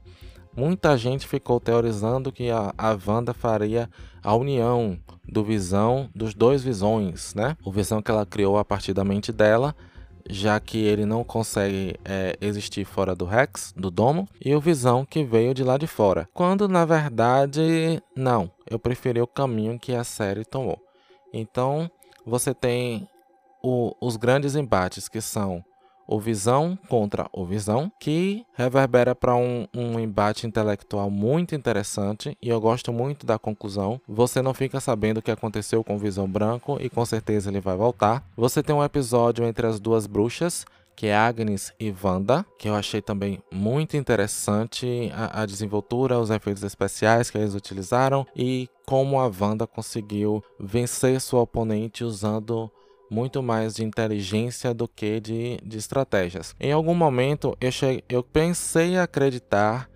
Muita 0.56 0.96
gente 0.96 1.26
ficou 1.26 1.58
teorizando 1.58 2.30
que 2.30 2.50
a, 2.50 2.72
a 2.78 2.96
Wanda 3.06 3.34
faria 3.34 3.90
a 4.22 4.34
união 4.34 4.98
do 5.28 5.42
Visão, 5.42 6.08
dos 6.14 6.32
dois 6.32 6.62
Visões, 6.62 7.34
né? 7.34 7.56
O 7.64 7.72
Visão 7.72 8.00
que 8.00 8.10
ela 8.10 8.24
criou 8.24 8.56
a 8.56 8.64
partir 8.64 8.92
da 8.92 9.04
mente 9.04 9.32
dela, 9.32 9.74
já 10.28 10.58
que 10.58 10.78
ele 10.78 11.04
não 11.04 11.22
consegue 11.22 11.96
é, 12.04 12.36
existir 12.40 12.84
fora 12.84 13.14
do 13.14 13.24
Rex, 13.24 13.72
do 13.76 13.90
domo, 13.90 14.28
e 14.42 14.54
o 14.54 14.60
Visão 14.60 15.04
que 15.04 15.24
veio 15.24 15.54
de 15.54 15.62
lá 15.62 15.76
de 15.76 15.86
fora. 15.86 16.28
Quando 16.32 16.68
na 16.68 16.84
verdade, 16.84 18.02
não. 18.16 18.50
Eu 18.68 18.78
preferi 18.78 19.20
o 19.20 19.26
caminho 19.26 19.78
que 19.78 19.94
a 19.94 20.04
série 20.04 20.44
tomou. 20.44 20.80
Então, 21.32 21.90
você 22.24 22.54
tem 22.54 23.08
o, 23.62 23.94
os 24.00 24.16
grandes 24.16 24.54
embates 24.54 25.08
que 25.08 25.20
são 25.20 25.64
o 26.06 26.18
Visão 26.18 26.78
contra 26.88 27.28
o 27.32 27.44
Visão, 27.44 27.90
que 27.98 28.44
reverbera 28.54 29.14
para 29.14 29.34
um, 29.34 29.66
um, 29.74 29.98
embate 29.98 30.46
intelectual 30.46 31.10
muito 31.10 31.54
interessante 31.54 32.36
e 32.40 32.48
eu 32.48 32.60
gosto 32.60 32.92
muito 32.92 33.26
da 33.26 33.38
conclusão. 33.38 34.00
Você 34.08 34.42
não 34.42 34.54
fica 34.54 34.80
sabendo 34.80 35.18
o 35.18 35.22
que 35.22 35.30
aconteceu 35.30 35.82
com 35.82 35.96
o 35.96 35.98
Visão 35.98 36.28
Branco 36.28 36.78
e 36.80 36.88
com 36.88 37.04
certeza 37.04 37.50
ele 37.50 37.60
vai 37.60 37.76
voltar. 37.76 38.24
Você 38.36 38.62
tem 38.62 38.74
um 38.74 38.84
episódio 38.84 39.44
entre 39.44 39.66
as 39.66 39.80
duas 39.80 40.06
bruxas. 40.06 40.64
Que 40.96 41.08
é 41.08 41.16
Agnes 41.16 41.72
e 41.80 41.92
Wanda, 42.04 42.46
que 42.56 42.68
eu 42.68 42.74
achei 42.76 43.02
também 43.02 43.42
muito 43.50 43.96
interessante 43.96 45.10
a, 45.12 45.42
a 45.42 45.44
desenvoltura, 45.44 46.20
os 46.20 46.30
efeitos 46.30 46.62
especiais 46.62 47.30
que 47.30 47.36
eles 47.36 47.52
utilizaram 47.52 48.24
e 48.36 48.68
como 48.86 49.18
a 49.18 49.24
Wanda 49.24 49.66
conseguiu 49.66 50.40
vencer 50.56 51.20
sua 51.20 51.40
oponente 51.40 52.04
usando 52.04 52.70
muito 53.10 53.42
mais 53.42 53.74
de 53.74 53.84
inteligência 53.84 54.72
do 54.72 54.88
que 54.88 55.20
de, 55.20 55.58
de 55.64 55.78
estratégias. 55.78 56.54
Em 56.58 56.72
algum 56.72 56.94
momento 56.94 57.56
eu, 57.60 57.70
cheguei, 57.70 58.04
eu 58.08 58.22
pensei 58.22 58.98
acreditar 58.98 59.88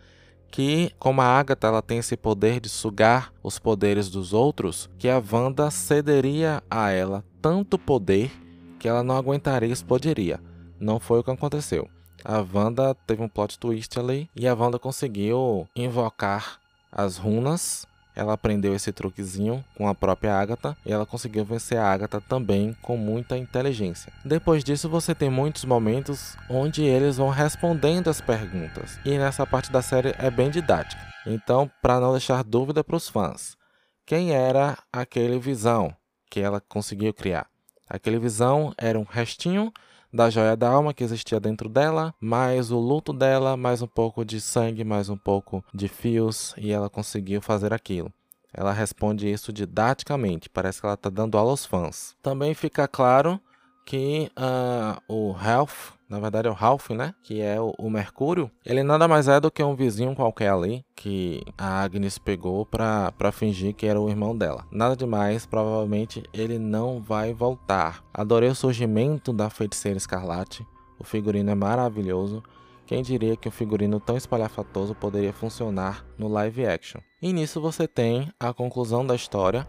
que, 0.51 0.92
como 0.99 1.21
a 1.21 1.27
Agatha 1.27 1.66
ela 1.66 1.83
tem 1.83 1.99
esse 1.99 2.16
poder 2.16 2.61
de 2.61 2.68
sugar 2.68 3.33
os 3.42 3.59
poderes 3.59 4.09
dos 4.09 4.33
outros, 4.33 4.88
que 4.99 5.09
a 5.09 5.23
Wanda 5.33 5.71
cederia 5.71 6.62
a 6.71 6.90
ela 6.90 7.25
tanto 7.40 7.79
poder 7.79 8.31
que 8.79 8.88
ela 8.88 9.03
não 9.03 9.16
aguentaria 9.16 9.68
e 9.68 9.73
explodiria. 9.73 10.40
Não 10.81 10.99
foi 11.01 11.21
o 11.21 11.25
que 11.25 11.31
aconteceu. 11.31 11.88
A 12.25 12.38
Wanda 12.38 12.94
teve 13.07 13.23
um 13.23 13.29
plot 13.29 13.59
twist 13.59 13.99
ali 13.99 14.29
e 14.35 14.47
a 14.47 14.55
Wanda 14.55 14.79
conseguiu 14.79 15.68
invocar 15.77 16.59
as 16.90 17.16
runas 17.16 17.87
ela 18.18 18.33
aprendeu 18.33 18.74
esse 18.74 18.92
truquezinho 18.92 19.64
com 19.76 19.87
a 19.87 19.94
própria 19.94 20.37
Agatha 20.37 20.76
e 20.85 20.92
ela 20.92 21.07
conseguiu 21.07 21.44
vencer 21.44 21.78
a 21.78 21.90
Agatha 21.90 22.20
também 22.20 22.76
com 22.83 22.96
muita 22.96 23.38
inteligência. 23.38 24.12
Depois 24.24 24.64
disso, 24.64 24.88
você 24.88 25.14
tem 25.14 25.31
muitos 25.31 25.64
momentos 25.64 26.37
onde 26.50 26.83
eles 26.83 27.16
vão 27.16 27.28
respondendo 27.28 28.09
as 28.09 28.20
perguntas, 28.20 28.98
e 29.04 29.16
nessa 29.16 29.46
parte 29.46 29.70
da 29.70 29.81
série 29.81 30.14
é 30.18 30.31
bem 30.31 30.50
didática. 30.50 31.00
Então, 31.24 31.70
para 31.81 32.00
não 32.00 32.12
deixar 32.12 32.42
dúvida 32.42 32.83
para 32.83 32.96
os 32.96 33.09
fãs, 33.09 33.57
quem 34.04 34.33
era 34.33 34.76
aquele 34.92 35.38
Visão 35.38 35.94
que 36.28 36.40
ela 36.40 36.61
conseguiu 36.61 37.14
criar? 37.14 37.46
Aquele 37.88 38.18
Visão 38.18 38.74
era 38.76 38.98
um 38.98 39.04
restinho 39.09 39.72
da 40.12 40.31
joia 40.31 40.57
da 40.57 40.68
alma 40.68 40.94
que 40.94 41.05
existia 41.05 41.38
dentro 41.38 41.68
dela, 41.68 42.14
mais 42.21 42.71
o 42.71 42.79
luto 42.79 43.12
dela, 43.12 43.57
mais 43.57 43.83
um 43.83 43.87
pouco 43.87 44.25
de 44.25 44.40
sangue, 44.40 44.85
mais 44.85 45.09
um 45.09 45.16
pouco 45.16 45.64
de 45.75 45.88
fios, 45.88 46.55
e 46.57 46.71
ela 46.71 46.88
conseguiu 46.88 47.40
fazer 47.40 47.73
aquilo. 47.73 48.12
Ela 48.53 48.73
responde 48.73 49.31
isso 49.31 49.53
didaticamente, 49.53 50.49
parece 50.49 50.81
que 50.81 50.87
ela 50.87 50.94
está 50.94 51.11
dando 51.11 51.37
aula 51.37 51.51
aos 51.51 51.66
fãs. 51.66 52.16
Também 52.23 52.55
fica 52.55 52.88
claro 52.88 53.38
que 53.85 54.31
uh, 54.37 55.01
o 55.09 55.33
Ralph, 55.33 55.92
na 56.09 56.18
verdade 56.18 56.49
é 56.49 56.51
o 56.51 56.55
Ralph, 56.55 56.90
né? 56.90 57.14
Que 57.23 57.40
é 57.40 57.61
o, 57.61 57.75
o, 57.79 57.90
Mercúrio. 57.90 58.51
Ele 58.64 58.83
nada 58.83 59.07
mais 59.07 59.29
é 59.29 59.38
do 59.38 59.51
que 59.51 59.62
um 59.62 59.75
vizinho 59.75 60.14
qualquer 60.14 60.51
ali 60.51 60.85
que 60.97 61.42
a 61.57 61.83
Agnes 61.83 62.18
pegou 62.18 62.64
pra, 62.64 63.12
pra 63.12 63.31
fingir 63.31 63.75
que 63.75 63.87
era 63.87 64.01
o 64.01 64.09
irmão 64.09 64.37
dela. 64.37 64.64
Nada 64.71 64.97
demais, 64.97 65.47
provavelmente 65.47 66.23
ele 66.33 66.59
não 66.59 67.01
vai 67.01 67.35
voltar. 67.35 68.03
Adorei 68.12 68.49
o 68.49 68.55
surgimento 68.55 69.33
da 69.33 69.51
feiticeira 69.51 69.99
escarlate. 69.99 70.66
O 70.99 71.05
figurino 71.05 71.51
é 71.51 71.55
maravilhoso. 71.55 72.42
Quem 72.87 73.03
diria 73.03 73.37
que 73.37 73.47
um 73.47 73.53
figurino 73.53 74.01
tão 74.01 74.16
espalhafatoso 74.16 74.94
poderia 74.94 75.33
funcionar 75.33 76.07
no 76.16 76.27
live 76.27 76.64
action? 76.64 77.03
E 77.21 77.35
nisso 77.35 77.61
você 77.61 77.87
tem 77.87 78.33
a 78.40 78.55
conclusão 78.55 79.05
da 79.05 79.14
história, 79.14 79.68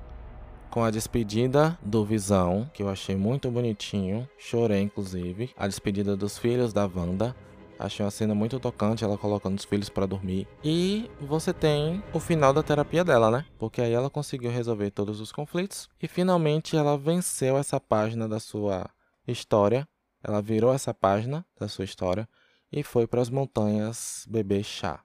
com 0.69 0.83
a 0.83 0.91
despedida 0.91 1.77
do 1.83 2.05
Visão, 2.05 2.69
que 2.73 2.83
eu 2.83 2.89
achei 2.89 3.15
muito 3.15 3.49
bonitinho, 3.49 4.29
chorei 4.37 4.81
inclusive, 4.81 5.51
a 5.57 5.67
despedida 5.67 6.15
dos 6.15 6.37
filhos 6.37 6.71
da 6.71 6.85
Wanda. 6.85 7.35
Achei 7.77 8.05
uma 8.05 8.11
cena 8.11 8.35
muito 8.35 8.59
tocante, 8.59 9.03
ela 9.03 9.17
colocando 9.17 9.57
os 9.57 9.63
filhos 9.63 9.89
para 9.89 10.05
dormir. 10.05 10.47
E 10.63 11.09
você 11.21 11.53
tem 11.53 12.03
o 12.13 12.19
final 12.19 12.53
da 12.53 12.61
terapia 12.61 13.05
dela, 13.05 13.31
né? 13.31 13.45
Porque 13.57 13.81
aí 13.81 13.93
ela 13.93 14.09
conseguiu 14.09 14.51
resolver 14.51 14.91
todos 14.91 15.21
os 15.21 15.31
conflitos 15.31 15.89
e 16.01 16.07
finalmente 16.07 16.75
ela 16.75 16.97
venceu 16.97 17.57
essa 17.57 17.79
página 17.79 18.27
da 18.27 18.39
sua 18.39 18.89
história. 19.25 19.87
Ela 20.21 20.41
virou 20.41 20.73
essa 20.73 20.93
página 20.93 21.45
da 21.57 21.69
sua 21.69 21.85
história 21.85 22.27
e 22.69 22.83
foi 22.83 23.07
para 23.07 23.21
as 23.21 23.29
montanhas 23.29 24.25
beber 24.29 24.63
chá. 24.63 25.01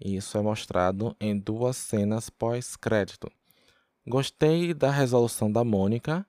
E 0.00 0.16
isso 0.16 0.36
é 0.38 0.42
mostrado 0.42 1.14
em 1.20 1.38
duas 1.38 1.76
cenas 1.76 2.30
pós-crédito. 2.30 3.30
Gostei 4.08 4.72
da 4.72 4.88
resolução 4.88 5.50
da 5.50 5.64
Mônica, 5.64 6.24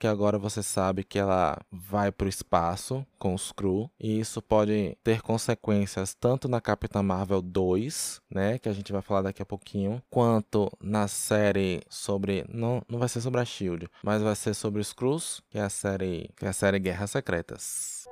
que 0.00 0.06
agora 0.08 0.36
você 0.36 0.64
sabe 0.64 1.04
que 1.04 1.16
ela 1.16 1.56
vai 1.70 2.10
para 2.10 2.24
o 2.24 2.28
espaço 2.28 3.06
com 3.20 3.34
os 3.34 3.46
Skrull, 3.46 3.88
e 4.00 4.18
isso 4.18 4.42
pode 4.42 4.98
ter 5.04 5.22
consequências 5.22 6.12
tanto 6.12 6.48
na 6.48 6.60
Capitã 6.60 7.04
Marvel 7.04 7.40
2, 7.40 8.20
né, 8.28 8.58
que 8.58 8.68
a 8.68 8.72
gente 8.72 8.90
vai 8.90 9.00
falar 9.00 9.22
daqui 9.22 9.40
a 9.40 9.46
pouquinho, 9.46 10.02
quanto 10.10 10.68
na 10.82 11.06
série 11.06 11.82
sobre 11.88 12.44
não, 12.48 12.82
não 12.88 12.98
vai 12.98 13.08
ser 13.08 13.20
sobre 13.20 13.40
a 13.40 13.44
Shield, 13.44 13.86
mas 14.02 14.20
vai 14.20 14.34
ser 14.34 14.52
sobre 14.52 14.80
os 14.80 14.88
Skrulls, 14.88 15.40
que 15.50 15.58
é 15.58 15.62
a 15.62 15.70
série, 15.70 16.30
que 16.36 16.46
é 16.46 16.48
a 16.48 16.52
série 16.52 16.80
Guerras 16.80 17.12
Secretas. 17.12 18.08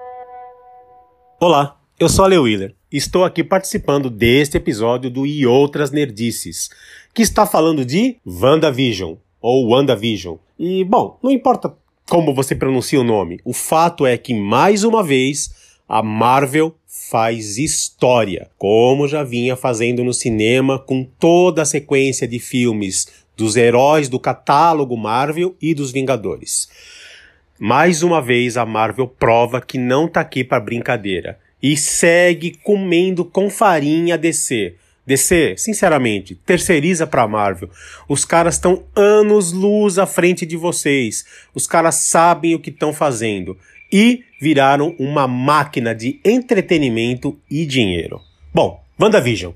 Olá, 1.41 1.81
eu 1.99 2.09
sou 2.09 2.25
a 2.25 2.29
Leo 2.29 2.45
Wheeler 2.45 2.78
estou 2.91 3.25
aqui 3.25 3.45
participando 3.45 4.09
deste 4.09 4.57
episódio 4.57 5.11
do 5.11 5.27
E 5.27 5.47
Outras 5.47 5.91
Nerdices, 5.91 6.71
que 7.13 7.23
está 7.23 7.45
falando 7.45 7.85
de 7.85 8.17
WandaVision, 8.27 9.15
ou 9.41 9.69
WandaVision. 9.69 10.37
E, 10.59 10.85
bom, 10.85 11.19
não 11.23 11.31
importa 11.31 11.75
como 12.09 12.35
você 12.35 12.55
pronuncia 12.55 13.01
o 13.01 13.05
nome, 13.05 13.41
o 13.45 13.53
fato 13.53 14.07
é 14.07 14.17
que, 14.17 14.33
mais 14.33 14.85
uma 14.85 15.03
vez, 15.03 15.51
a 15.87 16.03
Marvel 16.03 16.75
faz 16.87 17.59
história, 17.59 18.51
como 18.57 19.07
já 19.07 19.23
vinha 19.23 19.55
fazendo 19.55 20.03
no 20.03 20.15
cinema 20.15 20.79
com 20.79 21.05
toda 21.05 21.63
a 21.63 21.67
sequência 21.67 22.27
de 22.27 22.39
filmes 22.39 23.07
dos 23.37 23.57
heróis 23.57 24.09
do 24.09 24.19
catálogo 24.19 24.97
Marvel 24.97 25.55
e 25.61 25.75
dos 25.75 25.93
Vingadores. 25.93 26.69
Mais 27.59 28.03
uma 28.03 28.23
vez 28.23 28.57
a 28.57 28.65
Marvel 28.65 29.07
prova 29.07 29.61
que 29.61 29.77
não 29.77 30.09
tá 30.09 30.21
aqui 30.21 30.43
para 30.43 30.61
brincadeira 30.61 31.39
e 31.63 31.77
segue 31.77 32.59
comendo 32.63 33.25
com 33.25 33.51
farinha 33.51 34.17
DC. 34.17 34.75
DC, 35.09 35.55
sinceramente, 35.57 36.35
terceiriza 36.35 37.07
pra 37.07 37.27
Marvel. 37.27 37.71
Os 38.07 38.27
caras 38.27 38.57
estão 38.57 38.85
anos 38.95 39.53
luz 39.53 39.99
à 39.99 40.05
frente 40.05 40.45
de 40.45 40.55
vocês. 40.55 41.25
Os 41.55 41.67
caras 41.67 41.95
sabem 41.95 42.55
o 42.55 42.61
que 42.61 42.69
estão 42.69 42.93
fazendo. 42.93 43.57
E 43.91 44.23
viraram 44.39 44.95
uma 44.99 45.27
máquina 45.27 45.95
de 45.95 46.21
entretenimento 46.23 47.41
e 47.51 47.65
dinheiro. 47.65 48.21
Bom, 48.53 48.85
WandaVision. 49.01 49.53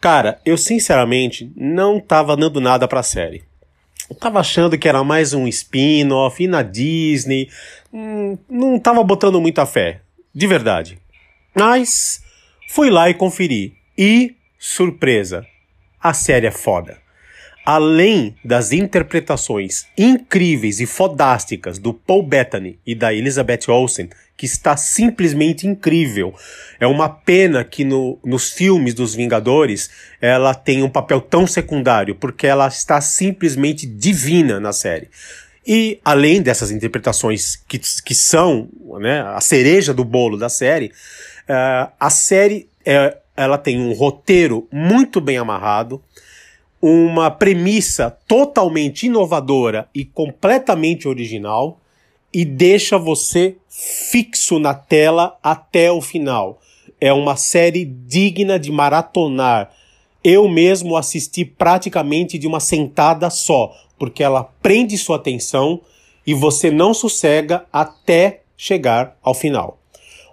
Cara, 0.00 0.40
eu 0.46 0.56
sinceramente 0.56 1.52
não 1.56 1.98
tava 1.98 2.36
dando 2.36 2.60
nada 2.60 2.86
pra 2.86 3.02
série. 3.02 3.42
Eu 4.08 4.14
tava 4.14 4.38
achando 4.38 4.78
que 4.78 4.88
era 4.88 5.02
mais 5.02 5.34
um 5.34 5.48
spin-off, 5.48 6.42
e 6.42 6.46
na 6.46 6.62
Disney. 6.62 7.48
Hum, 7.92 8.38
não 8.48 8.78
tava 8.78 9.02
botando 9.02 9.40
muita 9.40 9.66
fé. 9.66 10.00
De 10.32 10.46
verdade. 10.46 10.98
Mas 11.54 12.22
fui 12.68 12.90
lá 12.90 13.08
e 13.10 13.14
conferi. 13.14 13.74
E, 13.96 14.34
surpresa, 14.58 15.46
a 16.00 16.14
série 16.14 16.46
é 16.46 16.50
foda. 16.50 16.98
Além 17.64 18.34
das 18.42 18.72
interpretações 18.72 19.86
incríveis 19.96 20.80
e 20.80 20.86
fodásticas 20.86 21.78
do 21.78 21.92
Paul 21.92 22.22
Bettany 22.22 22.78
e 22.86 22.94
da 22.94 23.12
Elizabeth 23.12 23.68
Olsen, 23.68 24.08
que 24.40 24.46
está 24.46 24.74
simplesmente 24.74 25.66
incrível. 25.66 26.34
É 26.80 26.86
uma 26.86 27.10
pena 27.10 27.62
que 27.62 27.84
no, 27.84 28.18
nos 28.24 28.50
filmes 28.50 28.94
dos 28.94 29.14
Vingadores 29.14 29.90
ela 30.18 30.54
tem 30.54 30.82
um 30.82 30.88
papel 30.88 31.20
tão 31.20 31.46
secundário, 31.46 32.14
porque 32.14 32.46
ela 32.46 32.66
está 32.66 33.02
simplesmente 33.02 33.86
divina 33.86 34.58
na 34.58 34.72
série. 34.72 35.10
E 35.66 36.00
além 36.02 36.40
dessas 36.40 36.70
interpretações 36.70 37.54
que, 37.54 37.78
que 37.78 38.14
são 38.14 38.70
né, 38.98 39.20
a 39.20 39.42
cereja 39.42 39.92
do 39.92 40.04
bolo 40.04 40.38
da 40.38 40.48
série, 40.48 40.90
Uh, 41.50 41.90
a 41.98 42.10
série 42.10 42.68
é, 42.86 43.18
ela 43.36 43.58
tem 43.58 43.76
um 43.80 43.92
roteiro 43.92 44.68
muito 44.70 45.20
bem 45.20 45.36
amarrado, 45.36 46.00
uma 46.80 47.28
premissa 47.28 48.08
totalmente 48.28 49.06
inovadora 49.06 49.88
e 49.92 50.04
completamente 50.04 51.08
original 51.08 51.80
e 52.32 52.44
deixa 52.44 52.96
você 52.96 53.56
fixo 53.68 54.60
na 54.60 54.74
tela 54.74 55.36
até 55.42 55.90
o 55.90 56.00
final. 56.00 56.60
É 57.00 57.12
uma 57.12 57.34
série 57.34 57.84
digna 57.84 58.56
de 58.56 58.70
maratonar. 58.70 59.72
Eu 60.22 60.48
mesmo 60.48 60.96
assisti 60.96 61.44
praticamente 61.44 62.38
de 62.38 62.46
uma 62.46 62.60
sentada 62.60 63.28
só, 63.28 63.74
porque 63.98 64.22
ela 64.22 64.44
prende 64.62 64.96
sua 64.96 65.16
atenção 65.16 65.80
e 66.24 66.32
você 66.32 66.70
não 66.70 66.94
sossega 66.94 67.66
até 67.72 68.42
chegar 68.56 69.16
ao 69.20 69.34
final. 69.34 69.79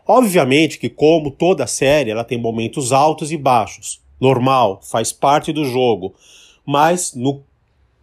Obviamente 0.07 0.79
que, 0.79 0.89
como 0.89 1.31
toda 1.31 1.67
série, 1.67 2.11
ela 2.11 2.23
tem 2.23 2.37
momentos 2.37 2.93
altos 2.93 3.31
e 3.31 3.37
baixos. 3.37 3.99
Normal, 4.19 4.79
faz 4.83 5.11
parte 5.11 5.51
do 5.51 5.65
jogo. 5.65 6.15
Mas, 6.65 7.13
no, 7.13 7.43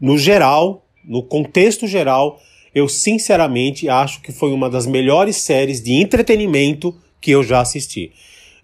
no 0.01 0.19
geral, 0.19 0.85
no 1.05 1.23
contexto 1.23 1.87
geral, 1.87 2.41
eu 2.75 2.89
sinceramente 2.89 3.89
acho 3.89 4.21
que 4.21 4.33
foi 4.33 4.53
uma 4.53 4.69
das 4.69 4.87
melhores 4.87 5.37
séries 5.37 5.83
de 5.83 5.95
entretenimento 5.95 6.95
que 7.21 7.31
eu 7.31 7.43
já 7.43 7.61
assisti. 7.61 8.13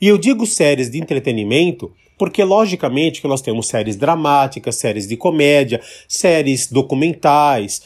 E 0.01 0.09
eu 0.09 0.19
digo 0.19 0.47
séries 0.47 0.91
de 0.91 0.99
entretenimento 0.99 1.93
porque, 2.19 2.45
logicamente, 2.45 3.23
que 3.23 3.29
nós 3.29 3.41
temos 3.41 3.69
séries 3.69 3.97
dramáticas, 3.97 4.77
séries 4.77 5.07
de 5.09 5.17
comédia, 5.17 5.81
séries 6.07 6.71
documentais 6.71 7.81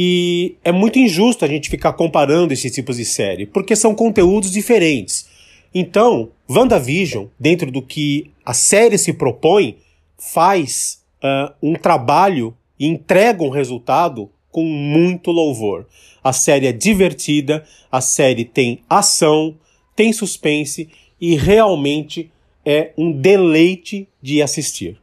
e 0.00 0.54
é 0.62 0.70
muito 0.70 0.96
injusto 0.96 1.44
a 1.44 1.48
gente 1.48 1.68
ficar 1.68 1.92
comparando 1.92 2.52
esses 2.52 2.72
tipos 2.72 2.98
de 2.98 3.04
série, 3.04 3.46
porque 3.46 3.74
são 3.74 3.96
conteúdos 3.96 4.52
diferentes. 4.52 5.28
Então, 5.74 6.30
WandaVision, 6.48 7.26
dentro 7.36 7.68
do 7.68 7.82
que 7.82 8.30
a 8.46 8.54
série 8.54 8.96
se 8.96 9.12
propõe, 9.12 9.78
faz 10.16 11.02
uh, 11.20 11.52
um 11.60 11.74
trabalho 11.74 12.56
e 12.78 12.86
entrega 12.86 13.42
um 13.42 13.48
resultado 13.48 14.30
com 14.52 14.62
muito 14.62 15.32
louvor. 15.32 15.84
A 16.22 16.32
série 16.32 16.68
é 16.68 16.72
divertida, 16.72 17.64
a 17.90 18.00
série 18.00 18.44
tem 18.44 18.82
ação, 18.88 19.56
tem 19.96 20.12
suspense 20.12 20.88
e 21.20 21.34
realmente 21.34 22.30
é 22.64 22.92
um 22.96 23.10
deleite 23.10 24.06
de 24.22 24.42
assistir. 24.42 24.96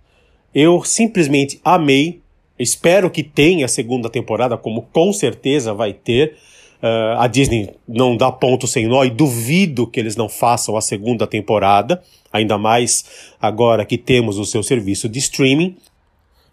Eu 0.53 0.85
simplesmente 0.85 1.59
amei 1.65 2.21
Espero 2.57 3.09
que 3.09 3.23
tenha 3.23 3.65
a 3.65 3.69
segunda 3.69 4.09
temporada, 4.09 4.57
como 4.57 4.83
com 4.83 5.11
certeza 5.11 5.73
vai 5.73 5.93
ter. 5.93 6.37
Uh, 6.81 7.17
a 7.19 7.27
Disney 7.27 7.71
não 7.87 8.15
dá 8.15 8.31
ponto 8.31 8.67
sem 8.67 8.85
nó 8.85 9.03
e 9.03 9.09
duvido 9.09 9.87
que 9.87 9.99
eles 9.99 10.15
não 10.15 10.29
façam 10.29 10.77
a 10.77 10.81
segunda 10.81 11.25
temporada, 11.25 12.01
ainda 12.31 12.57
mais 12.57 13.33
agora 13.41 13.85
que 13.85 13.97
temos 13.97 14.37
o 14.37 14.45
seu 14.45 14.61
serviço 14.61 15.09
de 15.09 15.19
streaming. 15.19 15.75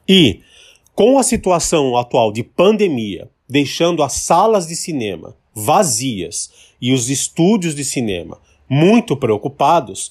E 0.08 0.40
com 0.94 1.18
a 1.18 1.22
situação 1.22 1.96
atual 1.96 2.32
de 2.32 2.42
pandemia, 2.42 3.28
deixando 3.48 4.02
as 4.02 4.14
salas 4.14 4.66
de 4.66 4.76
cinema 4.76 5.36
vazias 5.54 6.50
e 6.80 6.92
os 6.92 7.10
estúdios 7.10 7.74
de 7.74 7.84
cinema 7.84 8.38
muito 8.68 9.16
preocupados, 9.16 10.10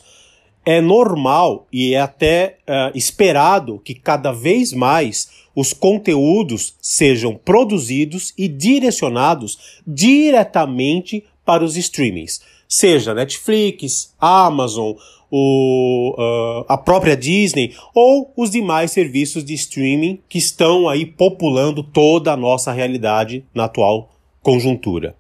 é 0.64 0.80
normal 0.80 1.68
e 1.72 1.96
é 1.96 2.02
até 2.02 2.58
uh, 2.62 2.96
esperado 2.96 3.80
que 3.84 3.96
cada 3.96 4.32
vez 4.32 4.72
mais 4.72 5.41
os 5.56 5.74
conteúdos 5.74 6.76
sejam 6.82 7.36
produzidos 7.36 8.34
e 8.38 8.48
direcionados 8.48 9.82
diretamente 9.86 11.24
para 11.46 11.64
os 11.64 11.76
streamings, 11.76 12.42
seja 12.68 13.14
Netflix, 13.14 14.14
Amazon, 14.20 14.94
o, 15.32 16.14
uh, 16.18 16.66
a 16.68 16.78
própria 16.78 17.16
Disney 17.16 17.74
ou 17.96 18.34
os 18.36 18.52
demais 18.52 18.92
serviços 18.92 19.46
de 19.46 19.54
streaming 19.54 20.20
que 20.28 20.38
estão 20.38 20.90
aí 20.90 21.06
populando 21.06 21.82
toda 21.82 22.34
a 22.34 22.38
nossa 22.38 22.72
realidade 22.72 23.46
na 23.54 23.64
atual 23.64 24.12
conjuntura. 24.42 25.16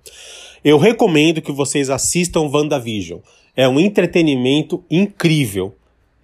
Eu 0.63 0.77
recomendo 0.77 1.41
que 1.41 1.51
vocês 1.51 1.89
assistam 1.89 2.41
WandaVision. 2.41 3.19
É 3.55 3.67
um 3.67 3.79
entretenimento 3.79 4.83
incrível. 4.91 5.73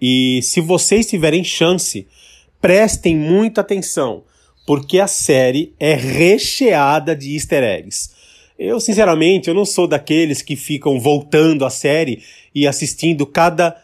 E 0.00 0.40
se 0.42 0.60
vocês 0.60 1.06
tiverem 1.06 1.42
chance, 1.42 2.06
prestem 2.60 3.16
muita 3.16 3.60
atenção, 3.60 4.24
porque 4.66 4.98
a 4.98 5.06
série 5.06 5.72
é 5.78 5.94
recheada 5.94 7.14
de 7.14 7.34
easter 7.34 7.62
eggs. 7.62 8.10
Eu, 8.58 8.80
sinceramente, 8.80 9.48
eu 9.48 9.54
não 9.54 9.64
sou 9.64 9.86
daqueles 9.86 10.42
que 10.42 10.56
ficam 10.56 10.98
voltando 10.98 11.64
a 11.64 11.70
série 11.70 12.22
e 12.54 12.66
assistindo 12.66 13.24
cada 13.24 13.76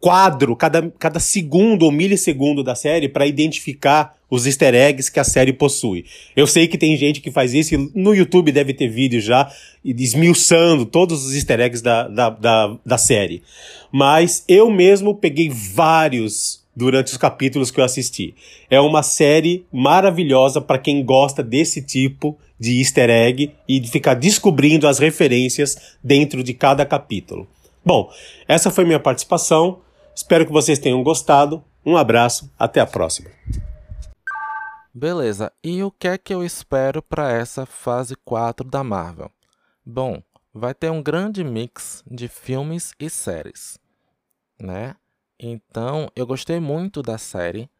quadro, 0.00 0.54
cada, 0.54 0.90
cada 0.98 1.18
segundo 1.18 1.84
ou 1.84 1.92
milissegundo 1.92 2.62
da 2.62 2.74
série 2.74 3.08
para 3.08 3.26
identificar 3.26 4.16
os 4.28 4.46
easter 4.46 4.74
eggs 4.74 5.10
que 5.10 5.18
a 5.18 5.24
série 5.24 5.52
possui. 5.52 6.04
Eu 6.36 6.46
sei 6.46 6.68
que 6.68 6.78
tem 6.78 6.96
gente 6.96 7.20
que 7.20 7.30
faz 7.30 7.52
isso 7.54 7.74
e 7.74 7.90
no 7.94 8.14
YouTube 8.14 8.52
deve 8.52 8.72
ter 8.72 8.88
vídeo 8.88 9.20
já 9.20 9.50
esmiuçando 9.84 10.86
todos 10.86 11.24
os 11.24 11.34
easter 11.34 11.60
eggs 11.60 11.82
da, 11.82 12.06
da, 12.06 12.30
da, 12.30 12.78
da 12.84 12.98
série. 12.98 13.42
Mas 13.90 14.44
eu 14.46 14.70
mesmo 14.70 15.14
peguei 15.14 15.48
vários 15.48 16.59
durante 16.74 17.12
os 17.12 17.16
capítulos 17.16 17.70
que 17.70 17.80
eu 17.80 17.84
assisti. 17.84 18.34
É 18.68 18.80
uma 18.80 19.02
série 19.02 19.66
maravilhosa 19.72 20.60
para 20.60 20.78
quem 20.78 21.04
gosta 21.04 21.42
desse 21.42 21.82
tipo 21.82 22.38
de 22.58 22.78
easter 22.78 23.10
egg 23.10 23.54
e 23.66 23.80
de 23.80 23.90
ficar 23.90 24.14
descobrindo 24.14 24.86
as 24.86 24.98
referências 24.98 25.96
dentro 26.02 26.42
de 26.42 26.54
cada 26.54 26.84
capítulo. 26.84 27.48
Bom, 27.84 28.10
essa 28.46 28.70
foi 28.70 28.84
minha 28.84 29.00
participação. 29.00 29.80
Espero 30.14 30.46
que 30.46 30.52
vocês 30.52 30.78
tenham 30.78 31.02
gostado. 31.02 31.64
Um 31.84 31.96
abraço, 31.96 32.50
até 32.58 32.80
a 32.80 32.86
próxima. 32.86 33.30
Beleza, 34.92 35.52
e 35.64 35.82
o 35.82 35.90
que 35.90 36.08
é 36.08 36.18
que 36.18 36.34
eu 36.34 36.44
espero 36.44 37.00
para 37.00 37.32
essa 37.32 37.64
fase 37.64 38.14
4 38.24 38.68
da 38.68 38.84
Marvel? 38.84 39.30
Bom, 39.86 40.20
vai 40.52 40.74
ter 40.74 40.90
um 40.90 41.02
grande 41.02 41.44
mix 41.44 42.02
de 42.10 42.28
filmes 42.28 42.92
e 42.98 43.08
séries, 43.08 43.78
né? 44.60 44.96
Então, 45.42 46.08
eu 46.14 46.26
gostei 46.26 46.60
muito 46.60 47.02
da 47.02 47.16
série 47.16 47.70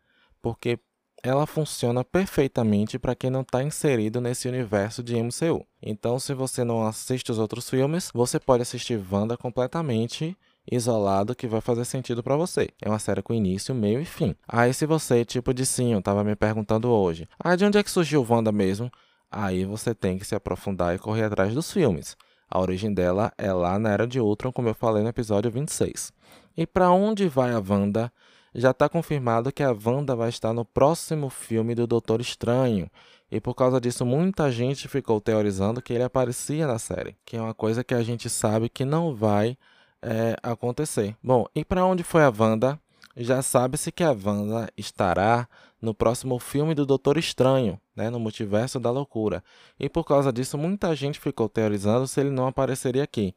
porque 0.41 0.79
ela 1.23 1.47
funciona 1.47 2.03
perfeitamente 2.03 2.99
para 2.99 3.15
quem 3.15 3.29
não 3.29 3.43
está 3.43 3.63
inserido 3.63 4.23
nesse 4.23 4.49
universo 4.49 5.03
de 5.03 5.15
MCU. 5.23 5.67
Então, 5.83 6.19
se 6.19 6.33
você 6.33 6.65
não 6.65 6.87
assiste 6.87 7.31
os 7.31 7.39
outros 7.39 7.69
filmes, 7.69 8.11
você 8.15 8.41
pode 8.41 8.63
assistir 8.63 8.99
Wanda 9.13 9.37
completamente 9.37 10.35
isolado 10.71 11.35
que 11.35 11.47
vai 11.47 11.61
fazer 11.61 11.85
sentido 11.85 12.23
para 12.23 12.37
você. 12.37 12.71
É 12.81 12.89
uma 12.89 12.99
série 12.99 13.23
com 13.23 13.35
início, 13.35 13.75
meio 13.75 14.01
e 14.01 14.07
fim. 14.07 14.35
Aí 14.49 14.73
se 14.73 14.87
você, 14.87 15.23
tipo 15.23 15.53
de 15.53 15.67
sim, 15.67 16.01
tava 16.01 16.25
me 16.25 16.35
perguntando 16.35 16.89
hoje, 16.91 17.29
ah, 17.39 17.55
de 17.55 17.67
onde 17.67 17.77
é 17.77 17.83
que 17.83 17.91
surgiu 17.91 18.27
Wanda 18.27 18.51
mesmo? 18.51 18.91
Aí 19.31 19.67
você 19.67 19.95
tem 19.95 20.19
que 20.19 20.25
se 20.25 20.35
aprofundar 20.35 20.95
e 20.95 20.99
correr 20.99 21.25
atrás 21.25 21.53
dos 21.53 21.71
filmes. 21.71 22.17
A 22.49 22.59
origem 22.59 22.93
dela 22.93 23.33
é 23.39 23.53
lá 23.53 23.79
na 23.79 23.91
Era 23.91 24.07
de 24.07 24.19
Ultron, 24.19 24.51
como 24.51 24.69
eu 24.69 24.75
falei 24.75 25.03
no 25.03 25.09
episódio 25.09 25.51
26. 25.51 26.13
E 26.57 26.67
para 26.67 26.91
onde 26.91 27.29
vai 27.29 27.53
a 27.53 27.63
Wanda? 27.67 28.13
já 28.55 28.71
está 28.71 28.89
confirmado 28.89 29.53
que 29.53 29.63
a 29.63 29.71
Wanda 29.73 30.17
vai 30.17 30.29
estar 30.29 30.53
no 30.53 30.65
próximo 30.65 31.31
filme 31.31 31.75
do 31.75 31.87
Doutor 31.87 32.21
Estranho. 32.21 32.91
E 33.31 33.41
por 33.41 33.55
causa 33.55 33.81
disso, 33.81 34.05
muita 34.05 34.51
gente 34.51 34.89
ficou 34.89 35.21
teorizando 35.21 35.81
que 35.81 35.93
ele 35.93 36.03
aparecia 36.03 36.67
na 36.67 36.79
série, 36.79 37.17
que 37.25 37.37
é 37.37 37.41
uma 37.41 37.55
coisa 37.55 37.85
que 37.85 37.95
a 37.95 38.03
gente 38.03 38.29
sabe 38.29 38.69
que 38.69 38.85
não 38.85 39.15
vai 39.15 39.57
é, 40.03 40.37
acontecer. 40.43 41.17
Bom, 41.23 41.47
e 41.55 41.65
para 41.65 41.85
onde 41.85 42.03
foi 42.03 42.25
a 42.25 42.33
Wanda? 42.37 42.79
Já 43.17 43.43
sabe-se 43.43 43.93
que 43.93 44.03
a 44.03 44.11
Wanda 44.11 44.69
estará 44.77 45.49
no 45.81 45.95
próximo 45.95 46.39
filme 46.39 46.75
do 46.75 46.85
Doutor 46.85 47.17
Estranho, 47.17 47.81
né, 47.95 48.11
no 48.11 48.19
Multiverso 48.19 48.81
da 48.81 48.91
Loucura. 48.91 49.43
E 49.79 49.89
por 49.89 50.05
causa 50.05 50.33
disso, 50.33 50.59
muita 50.59 50.95
gente 50.97 51.21
ficou 51.21 51.49
teorizando 51.49 52.07
se 52.07 52.21
ele 52.21 52.31
não 52.31 52.47
apareceria 52.47 53.05
aqui 53.05 53.35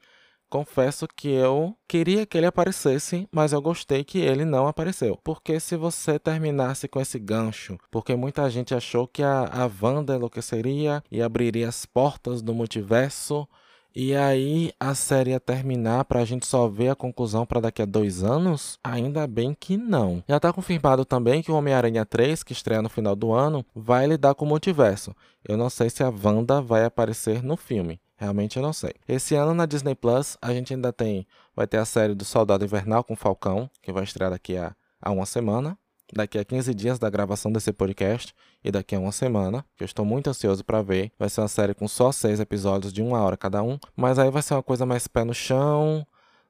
confesso 0.54 1.08
que 1.08 1.30
eu 1.30 1.76
queria 1.88 2.28
que 2.28 2.38
ele 2.38 2.46
aparecesse, 2.46 3.28
mas 3.32 3.54
eu 3.54 3.60
gostei 3.60 4.04
que 4.04 4.20
ele 4.20 4.46
não 4.46 4.68
apareceu. 4.68 5.18
Porque 5.24 5.60
se 5.60 5.76
você 5.76 6.20
terminasse 6.20 6.88
com 6.88 7.02
esse 7.02 7.18
gancho, 7.18 7.76
porque 7.90 8.16
muita 8.16 8.48
gente 8.52 8.76
achou 8.76 9.08
que 9.08 9.24
a, 9.24 9.46
a 9.46 9.68
Wanda 9.82 10.16
enlouqueceria 10.16 11.04
e 11.12 11.24
abriria 11.24 11.68
as 11.68 11.88
portas 11.88 12.44
do 12.44 12.54
multiverso, 12.54 13.48
e 13.96 14.16
aí 14.16 14.72
a 14.80 14.94
série 14.94 15.32
ia 15.32 15.40
terminar 15.40 16.06
para 16.06 16.20
a 16.20 16.26
gente 16.26 16.46
só 16.46 16.68
ver 16.68 16.90
a 16.90 16.96
conclusão 16.96 17.48
para 17.48 17.62
daqui 17.62 17.82
a 17.82 17.86
dois 17.86 18.24
anos? 18.24 18.78
Ainda 18.84 19.26
bem 19.26 19.58
que 19.60 19.76
não. 19.76 20.24
Já 20.30 20.38
está 20.38 20.54
confirmado 20.54 21.04
também 21.04 21.42
que 21.42 21.52
o 21.52 21.56
Homem-Aranha 21.56 22.06
3, 22.06 22.44
que 22.44 22.54
estreia 22.54 22.82
no 22.84 22.90
final 22.90 23.16
do 23.16 23.34
ano, 23.34 23.66
vai 23.74 24.06
lidar 24.06 24.36
com 24.36 24.46
o 24.46 24.48
multiverso. 24.48 25.16
Eu 25.44 25.58
não 25.58 25.72
sei 25.72 25.90
se 25.90 26.04
a 26.04 26.10
Wanda 26.10 26.62
vai 26.62 26.86
aparecer 26.86 27.42
no 27.42 27.58
filme. 27.58 28.00
Realmente 28.16 28.58
eu 28.58 28.64
não 28.64 28.74
sei. 28.74 28.94
Esse 29.08 29.36
ano 29.36 29.54
na 29.54 29.66
Disney 29.66 29.96
Plus 29.96 30.38
a 30.42 30.54
gente 30.54 30.74
ainda 30.74 30.94
tem. 30.94 31.28
Vai 31.56 31.68
ter 31.68 31.78
a 31.78 31.86
série 31.86 32.16
do 32.16 32.24
Soldado 32.26 32.64
Invernal 32.64 33.04
com 33.04 33.16
Falcão, 33.16 33.70
que 33.82 33.92
vai 33.92 34.04
estrear 34.04 34.32
daqui 34.32 34.58
a, 34.58 34.76
a 35.02 35.12
uma 35.12 35.26
semana. 35.26 35.78
Daqui 36.16 36.38
a 36.38 36.46
15 36.46 36.74
dias 36.76 37.00
da 37.00 37.10
gravação 37.10 37.52
desse 37.52 37.74
podcast 37.74 38.36
e 38.64 38.70
daqui 38.70 38.96
a 38.96 39.00
uma 39.00 39.12
semana, 39.12 39.66
que 39.76 39.84
eu 39.84 39.86
estou 39.86 40.06
muito 40.06 40.30
ansioso 40.30 40.64
para 40.64 40.82
ver. 40.82 41.12
Vai 41.18 41.28
ser 41.28 41.42
uma 41.42 41.48
série 41.48 41.74
com 41.74 41.88
só 41.88 42.12
seis 42.12 42.40
episódios 42.40 42.94
de 42.94 43.02
uma 43.02 43.20
hora 43.22 43.36
cada 43.36 43.64
um, 43.64 43.80
mas 43.96 44.20
aí 44.20 44.30
vai 44.30 44.44
ser 44.44 44.54
uma 44.54 44.62
coisa 44.62 44.86
mais 44.86 45.08
pé 45.08 45.24
no 45.24 45.34
chão, 45.34 46.06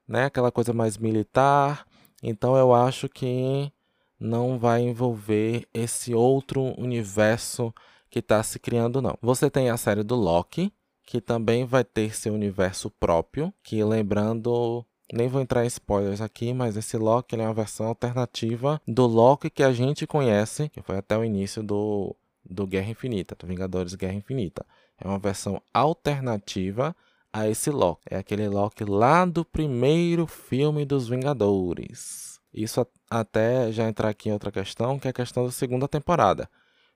né? 0.05 0.25
Aquela 0.25 0.51
coisa 0.51 0.73
mais 0.73 0.97
militar. 0.97 1.85
Então 2.21 2.57
eu 2.57 2.73
acho 2.73 3.07
que 3.07 3.71
não 4.19 4.57
vai 4.57 4.81
envolver 4.81 5.67
esse 5.73 6.13
outro 6.13 6.73
universo 6.79 7.73
que 8.09 8.19
está 8.19 8.41
se 8.43 8.59
criando, 8.59 9.01
não. 9.01 9.17
Você 9.21 9.49
tem 9.49 9.69
a 9.69 9.77
série 9.77 10.03
do 10.03 10.15
Loki, 10.15 10.73
que 11.13 11.21
também 11.21 11.63
vai 11.63 11.83
ter 11.83 12.15
seu 12.15 12.33
universo 12.33 12.89
próprio, 12.89 13.53
que 13.61 13.83
lembrando, 13.83 14.83
nem 15.13 15.27
vou 15.27 15.43
entrar 15.43 15.63
em 15.63 15.67
spoilers 15.67 16.21
aqui, 16.21 16.51
mas 16.55 16.75
esse 16.75 16.97
Loki 16.97 17.35
é 17.35 17.43
uma 17.43 17.53
versão 17.53 17.85
alternativa 17.85 18.81
do 18.87 19.05
Loki 19.05 19.51
que 19.51 19.61
a 19.61 19.71
gente 19.71 20.07
conhece, 20.07 20.69
que 20.69 20.81
foi 20.81 20.97
até 20.97 21.15
o 21.15 21.23
início 21.23 21.61
do, 21.61 22.15
do 22.43 22.65
Guerra 22.65 22.89
Infinita, 22.89 23.35
do 23.35 23.45
Vingadores 23.45 23.93
Guerra 23.93 24.15
Infinita. 24.15 24.65
É 24.99 25.07
uma 25.07 25.19
versão 25.19 25.61
alternativa 25.71 26.95
a 27.31 27.47
esse 27.47 27.69
Loki. 27.69 28.01
É 28.09 28.17
aquele 28.17 28.49
Loki 28.49 28.83
lá 28.83 29.23
do 29.23 29.45
primeiro 29.45 30.25
filme 30.25 30.83
dos 30.83 31.07
Vingadores. 31.07 32.39
Isso 32.51 32.87
até 33.07 33.71
já 33.71 33.87
entrar 33.87 34.09
aqui 34.09 34.29
em 34.29 34.33
outra 34.33 34.51
questão, 34.51 34.97
que 34.97 35.07
é 35.07 35.11
a 35.11 35.13
questão 35.13 35.45
da 35.45 35.51
segunda 35.51 35.87
temporada. 35.87 36.49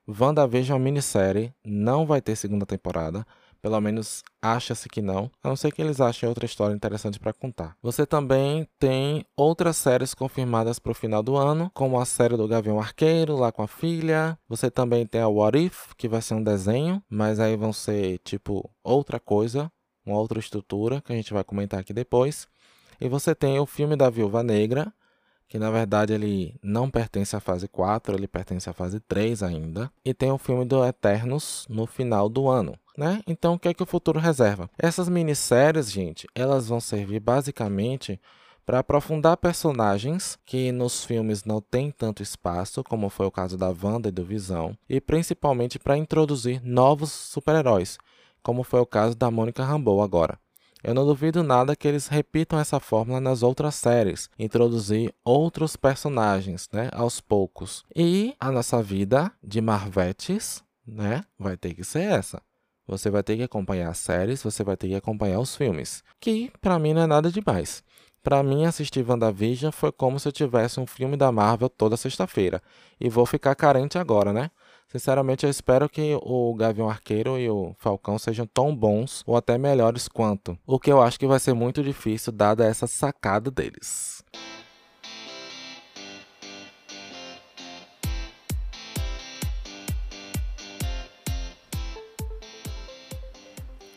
WandaVision 0.08 0.74
é 0.74 0.78
uma 0.80 0.84
minissérie, 0.84 1.54
não 1.64 2.04
vai 2.04 2.20
ter 2.20 2.34
segunda 2.34 2.66
temporada. 2.66 3.24
Pelo 3.60 3.80
menos 3.80 4.22
acha-se 4.40 4.88
que 4.88 5.02
não, 5.02 5.30
a 5.42 5.48
não 5.48 5.56
ser 5.56 5.72
que 5.72 5.82
eles 5.82 6.00
achem 6.00 6.28
outra 6.28 6.46
história 6.46 6.74
interessante 6.74 7.18
para 7.18 7.32
contar. 7.32 7.76
Você 7.82 8.06
também 8.06 8.68
tem 8.78 9.24
outras 9.36 9.76
séries 9.76 10.14
confirmadas 10.14 10.78
para 10.78 10.92
o 10.92 10.94
final 10.94 11.22
do 11.22 11.36
ano, 11.36 11.70
como 11.74 12.00
a 12.00 12.04
série 12.04 12.36
do 12.36 12.46
Gavião 12.46 12.78
Arqueiro, 12.78 13.36
lá 13.36 13.50
com 13.50 13.62
a 13.62 13.68
filha. 13.68 14.38
Você 14.48 14.70
também 14.70 15.04
tem 15.04 15.20
a 15.20 15.28
What 15.28 15.58
If, 15.58 15.94
que 15.96 16.08
vai 16.08 16.22
ser 16.22 16.34
um 16.34 16.42
desenho, 16.42 17.02
mas 17.10 17.40
aí 17.40 17.56
vão 17.56 17.72
ser 17.72 18.18
tipo 18.18 18.70
outra 18.82 19.18
coisa, 19.18 19.70
uma 20.06 20.16
outra 20.16 20.38
estrutura, 20.38 21.00
que 21.00 21.12
a 21.12 21.16
gente 21.16 21.32
vai 21.32 21.42
comentar 21.42 21.80
aqui 21.80 21.92
depois. 21.92 22.46
E 23.00 23.08
você 23.08 23.34
tem 23.34 23.58
o 23.58 23.66
filme 23.66 23.96
da 23.96 24.08
Viúva 24.08 24.42
Negra, 24.42 24.92
que 25.48 25.58
na 25.58 25.70
verdade 25.70 26.12
ele 26.12 26.54
não 26.62 26.88
pertence 26.88 27.34
à 27.34 27.40
fase 27.40 27.66
4, 27.66 28.14
ele 28.14 28.28
pertence 28.28 28.70
à 28.70 28.72
fase 28.72 29.00
3 29.00 29.42
ainda. 29.42 29.90
E 30.04 30.14
tem 30.14 30.30
o 30.30 30.38
filme 30.38 30.64
do 30.64 30.84
Eternos 30.84 31.66
no 31.68 31.86
final 31.86 32.28
do 32.28 32.48
ano 32.48 32.78
né? 32.98 33.22
Então, 33.28 33.54
o 33.54 33.58
que 33.58 33.68
é 33.68 33.74
que 33.74 33.82
o 33.82 33.86
futuro 33.86 34.18
reserva? 34.18 34.68
Essas 34.76 35.08
minisséries, 35.08 35.90
gente, 35.90 36.26
elas 36.34 36.68
vão 36.68 36.80
servir 36.80 37.20
basicamente 37.20 38.20
para 38.66 38.80
aprofundar 38.80 39.36
personagens 39.36 40.36
que 40.44 40.72
nos 40.72 41.04
filmes 41.04 41.44
não 41.44 41.60
tem 41.60 41.92
tanto 41.92 42.24
espaço, 42.24 42.82
como 42.82 43.08
foi 43.08 43.26
o 43.26 43.30
caso 43.30 43.56
da 43.56 43.68
Wanda 43.68 44.08
e 44.08 44.12
do 44.12 44.24
Visão, 44.24 44.76
e 44.88 45.00
principalmente 45.00 45.78
para 45.78 45.96
introduzir 45.96 46.60
novos 46.64 47.12
super-heróis, 47.12 47.98
como 48.42 48.64
foi 48.64 48.80
o 48.80 48.86
caso 48.86 49.14
da 49.16 49.30
Mônica 49.30 49.64
Rambeau 49.64 50.02
agora. 50.02 50.36
Eu 50.82 50.92
não 50.92 51.06
duvido 51.06 51.42
nada 51.42 51.76
que 51.76 51.86
eles 51.86 52.08
repitam 52.08 52.58
essa 52.58 52.80
fórmula 52.80 53.20
nas 53.20 53.44
outras 53.44 53.76
séries, 53.76 54.28
introduzir 54.36 55.14
outros 55.24 55.76
personagens, 55.76 56.68
né, 56.72 56.90
aos 56.92 57.20
poucos. 57.20 57.84
E 57.94 58.34
a 58.40 58.50
nossa 58.50 58.82
vida 58.82 59.32
de 59.42 59.60
Marvetes, 59.60 60.64
né, 60.84 61.22
vai 61.38 61.56
ter 61.56 61.74
que 61.74 61.84
ser 61.84 62.02
essa. 62.02 62.42
Você 62.88 63.10
vai 63.10 63.22
ter 63.22 63.36
que 63.36 63.42
acompanhar 63.42 63.90
as 63.90 63.98
séries, 63.98 64.42
você 64.42 64.64
vai 64.64 64.76
ter 64.76 64.88
que 64.88 64.94
acompanhar 64.94 65.38
os 65.38 65.54
filmes, 65.54 66.02
que 66.18 66.50
para 66.60 66.78
mim 66.78 66.94
não 66.94 67.02
é 67.02 67.06
nada 67.06 67.30
demais. 67.30 67.84
Para 68.22 68.42
mim, 68.42 68.64
assistir 68.64 69.08
WandaVision 69.08 69.70
foi 69.70 69.92
como 69.92 70.18
se 70.18 70.26
eu 70.26 70.32
tivesse 70.32 70.80
um 70.80 70.86
filme 70.86 71.16
da 71.16 71.30
Marvel 71.30 71.68
toda 71.68 71.96
sexta-feira. 71.96 72.62
E 73.00 73.08
vou 73.08 73.24
ficar 73.24 73.54
carente 73.54 73.96
agora, 73.96 74.32
né? 74.32 74.50
Sinceramente, 74.88 75.44
eu 75.44 75.50
espero 75.50 75.88
que 75.88 76.18
o 76.22 76.54
Gavião 76.54 76.88
Arqueiro 76.90 77.38
e 77.38 77.48
o 77.48 77.74
Falcão 77.78 78.18
sejam 78.18 78.46
tão 78.46 78.74
bons 78.74 79.22
ou 79.26 79.36
até 79.36 79.56
melhores 79.56 80.08
quanto. 80.08 80.58
O 80.66 80.80
que 80.80 80.90
eu 80.90 81.00
acho 81.00 81.18
que 81.18 81.26
vai 81.26 81.38
ser 81.38 81.52
muito 81.52 81.82
difícil, 81.82 82.32
dada 82.32 82.66
essa 82.66 82.86
sacada 82.86 83.50
deles. 83.50 84.24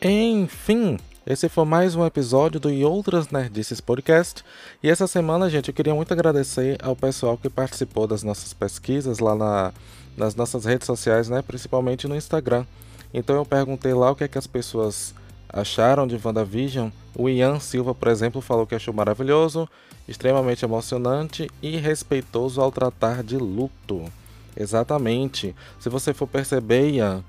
Enfim, 0.03 0.97
Esse 1.27 1.47
foi 1.47 1.63
mais 1.63 1.93
um 1.93 2.03
episódio 2.03 2.59
do 2.59 2.71
E 2.71 2.83
Outras 2.83 3.29
Nerdices 3.29 3.79
Podcast. 3.79 4.43
E 4.81 4.89
essa 4.89 5.05
semana, 5.05 5.47
gente, 5.47 5.67
eu 5.67 5.75
queria 5.75 5.93
muito 5.93 6.11
agradecer 6.11 6.75
ao 6.81 6.95
pessoal 6.95 7.37
que 7.37 7.47
participou 7.47 8.07
das 8.07 8.23
nossas 8.23 8.51
pesquisas 8.51 9.19
lá 9.19 9.35
na, 9.35 9.71
nas 10.17 10.33
nossas 10.33 10.65
redes 10.65 10.87
sociais, 10.87 11.29
né? 11.29 11.43
Principalmente 11.43 12.07
no 12.07 12.15
Instagram. 12.15 12.65
Então 13.13 13.35
eu 13.35 13.45
perguntei 13.45 13.93
lá 13.93 14.09
o 14.09 14.15
que, 14.15 14.23
é 14.23 14.27
que 14.27 14.39
as 14.39 14.47
pessoas 14.47 15.13
acharam 15.47 16.07
de 16.07 16.19
WandaVision. 16.21 16.89
O 17.15 17.29
Ian 17.29 17.59
Silva, 17.59 17.93
por 17.93 18.07
exemplo, 18.07 18.41
falou 18.41 18.65
que 18.65 18.73
achou 18.73 18.95
maravilhoso, 18.95 19.69
extremamente 20.07 20.65
emocionante 20.65 21.47
e 21.61 21.77
respeitoso 21.77 22.59
ao 22.59 22.71
tratar 22.71 23.21
de 23.21 23.37
luto. 23.37 24.11
Exatamente. 24.57 25.55
Se 25.79 25.89
você 25.89 26.11
for 26.11 26.25
perceber, 26.25 26.89
Ian, 26.89 27.23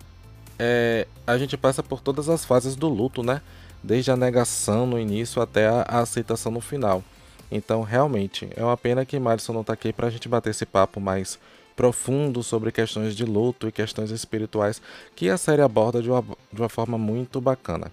é, 0.64 1.09
a 1.27 1.37
gente 1.37 1.57
passa 1.57 1.83
por 1.83 2.01
todas 2.01 2.29
as 2.29 2.44
fases 2.44 2.77
do 2.77 2.88
luto, 2.88 3.20
né? 3.20 3.42
Desde 3.83 4.12
a 4.12 4.16
negação 4.16 4.87
no 4.87 4.96
início 4.96 5.42
até 5.42 5.66
a, 5.66 5.85
a 5.88 5.98
aceitação 5.98 6.53
no 6.53 6.61
final. 6.61 7.03
Então, 7.51 7.83
realmente, 7.83 8.48
é 8.55 8.62
uma 8.62 8.77
pena 8.77 9.05
que 9.05 9.18
Madison 9.18 9.53
não 9.53 9.62
está 9.62 9.72
aqui 9.72 9.92
para 9.92 10.07
a 10.07 10.11
gente 10.11 10.29
bater 10.29 10.51
esse 10.51 10.64
papo 10.64 11.01
mais 11.01 11.37
profundo 11.75 12.44
sobre 12.44 12.70
questões 12.70 13.16
de 13.16 13.25
luto 13.25 13.66
e 13.66 13.72
questões 13.72 14.12
espirituais 14.12 14.81
que 15.16 15.29
a 15.29 15.37
série 15.37 15.62
aborda 15.62 16.01
de 16.01 16.09
uma, 16.09 16.22
de 16.53 16.61
uma 16.61 16.68
forma 16.68 16.96
muito 16.96 17.40
bacana. 17.40 17.90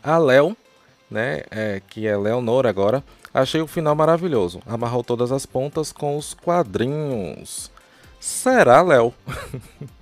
A 0.00 0.18
Léo, 0.18 0.56
né, 1.10 1.42
é, 1.50 1.82
que 1.88 2.06
é 2.06 2.16
Leonor 2.16 2.66
agora, 2.66 3.02
achei 3.34 3.60
o 3.60 3.66
final 3.66 3.96
maravilhoso. 3.96 4.62
Amarrou 4.64 5.02
todas 5.02 5.32
as 5.32 5.44
pontas 5.44 5.90
com 5.90 6.16
os 6.16 6.34
quadrinhos. 6.34 7.68
Será, 8.20 8.80
Léo? 8.80 9.12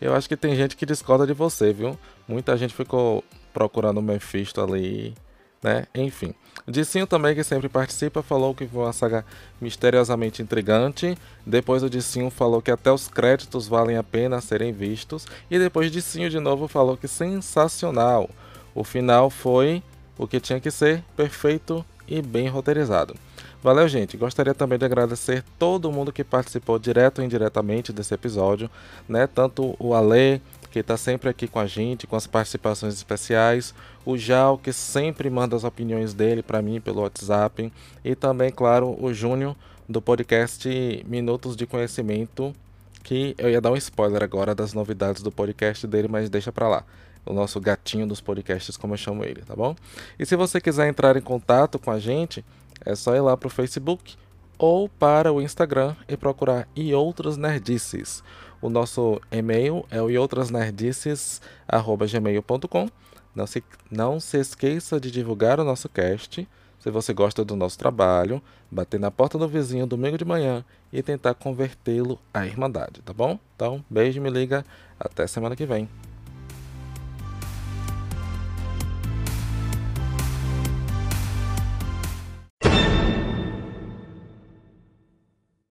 Eu 0.00 0.14
acho 0.14 0.28
que 0.28 0.36
tem 0.36 0.54
gente 0.54 0.76
que 0.76 0.86
discorda 0.86 1.26
de 1.26 1.32
você, 1.32 1.72
viu? 1.72 1.98
Muita 2.26 2.56
gente 2.56 2.74
ficou 2.74 3.24
procurando 3.52 3.98
o 3.98 4.02
Mephisto 4.02 4.60
ali, 4.60 5.14
né? 5.62 5.86
Enfim. 5.94 6.34
Dicinho 6.66 7.06
também, 7.06 7.34
que 7.34 7.42
sempre 7.42 7.68
participa, 7.68 8.22
falou 8.22 8.54
que 8.54 8.66
foi 8.66 8.82
uma 8.82 8.92
saga 8.92 9.24
misteriosamente 9.60 10.42
intrigante. 10.42 11.16
Depois 11.44 11.82
o 11.82 11.90
Dicinho 11.90 12.30
falou 12.30 12.62
que 12.62 12.70
até 12.70 12.92
os 12.92 13.08
créditos 13.08 13.66
valem 13.66 13.96
a 13.96 14.02
pena 14.02 14.40
serem 14.40 14.72
vistos. 14.72 15.26
E 15.50 15.58
depois 15.58 15.90
Dicinho 15.90 16.30
de 16.30 16.38
novo 16.38 16.68
falou 16.68 16.96
que 16.96 17.08
sensacional. 17.08 18.30
O 18.74 18.84
final 18.84 19.30
foi 19.30 19.82
o 20.16 20.26
que 20.26 20.38
tinha 20.38 20.60
que 20.60 20.70
ser, 20.70 21.02
perfeito 21.16 21.84
e 22.06 22.22
bem 22.22 22.46
roteirizado. 22.48 23.14
Valeu, 23.62 23.86
gente. 23.88 24.16
Gostaria 24.16 24.54
também 24.54 24.78
de 24.78 24.86
agradecer 24.86 25.44
todo 25.58 25.92
mundo 25.92 26.10
que 26.10 26.24
participou 26.24 26.78
direto 26.78 27.18
ou 27.18 27.24
indiretamente 27.24 27.92
desse 27.92 28.14
episódio, 28.14 28.70
né? 29.06 29.26
Tanto 29.26 29.76
o 29.78 29.94
Ale, 29.94 30.40
que 30.70 30.78
está 30.78 30.96
sempre 30.96 31.28
aqui 31.28 31.46
com 31.46 31.58
a 31.58 31.66
gente, 31.66 32.06
com 32.06 32.16
as 32.16 32.26
participações 32.26 32.94
especiais, 32.94 33.74
o 34.06 34.16
Jal, 34.16 34.56
que 34.56 34.72
sempre 34.72 35.28
manda 35.28 35.54
as 35.54 35.64
opiniões 35.64 36.14
dele 36.14 36.42
para 36.42 36.62
mim 36.62 36.80
pelo 36.80 37.02
WhatsApp, 37.02 37.70
e 38.02 38.14
também, 38.14 38.50
claro, 38.50 38.96
o 38.98 39.12
Júnior, 39.12 39.54
do 39.86 40.00
podcast 40.00 41.04
Minutos 41.06 41.54
de 41.54 41.66
Conhecimento, 41.66 42.54
que 43.02 43.34
eu 43.36 43.50
ia 43.50 43.60
dar 43.60 43.72
um 43.72 43.76
spoiler 43.76 44.22
agora 44.22 44.54
das 44.54 44.72
novidades 44.72 45.20
do 45.22 45.30
podcast 45.30 45.86
dele, 45.86 46.08
mas 46.08 46.30
deixa 46.30 46.50
para 46.50 46.66
lá. 46.66 46.84
O 47.26 47.34
nosso 47.34 47.60
gatinho 47.60 48.06
dos 48.06 48.22
podcasts, 48.22 48.78
como 48.78 48.94
eu 48.94 48.98
chamo 48.98 49.22
ele, 49.22 49.42
tá 49.42 49.54
bom? 49.54 49.76
E 50.18 50.24
se 50.24 50.34
você 50.34 50.62
quiser 50.62 50.88
entrar 50.88 51.14
em 51.18 51.20
contato 51.20 51.78
com 51.78 51.90
a 51.90 51.98
gente, 51.98 52.42
é 52.84 52.94
só 52.94 53.14
ir 53.14 53.20
lá 53.20 53.36
para 53.36 53.46
o 53.46 53.50
Facebook 53.50 54.16
ou 54.58 54.88
para 54.88 55.32
o 55.32 55.40
Instagram 55.40 55.94
e 56.08 56.16
procurar 56.16 56.68
E 56.76 56.92
Outras 56.94 57.36
Nerdices. 57.36 58.22
O 58.60 58.68
nosso 58.68 59.20
e-mail 59.32 59.84
é 59.90 60.02
o 60.02 60.10
eoutrasnerdices.gmail.com. 60.10 62.88
Não 63.34 63.46
se, 63.46 63.64
não 63.90 64.20
se 64.20 64.38
esqueça 64.38 65.00
de 65.00 65.10
divulgar 65.10 65.58
o 65.58 65.64
nosso 65.64 65.88
cast. 65.88 66.46
Se 66.78 66.90
você 66.90 67.14
gosta 67.14 67.44
do 67.44 67.56
nosso 67.56 67.78
trabalho, 67.78 68.42
bater 68.70 69.00
na 69.00 69.10
porta 69.10 69.38
do 69.38 69.48
vizinho 69.48 69.86
domingo 69.86 70.18
de 70.18 70.24
manhã 70.24 70.64
e 70.92 71.02
tentar 71.02 71.34
convertê-lo 71.34 72.18
à 72.34 72.46
Irmandade, 72.46 73.00
tá 73.02 73.12
bom? 73.12 73.38
Então, 73.56 73.84
beijo, 73.88 74.20
me 74.20 74.30
liga. 74.30 74.64
Até 74.98 75.26
semana 75.26 75.56
que 75.56 75.64
vem. 75.64 75.88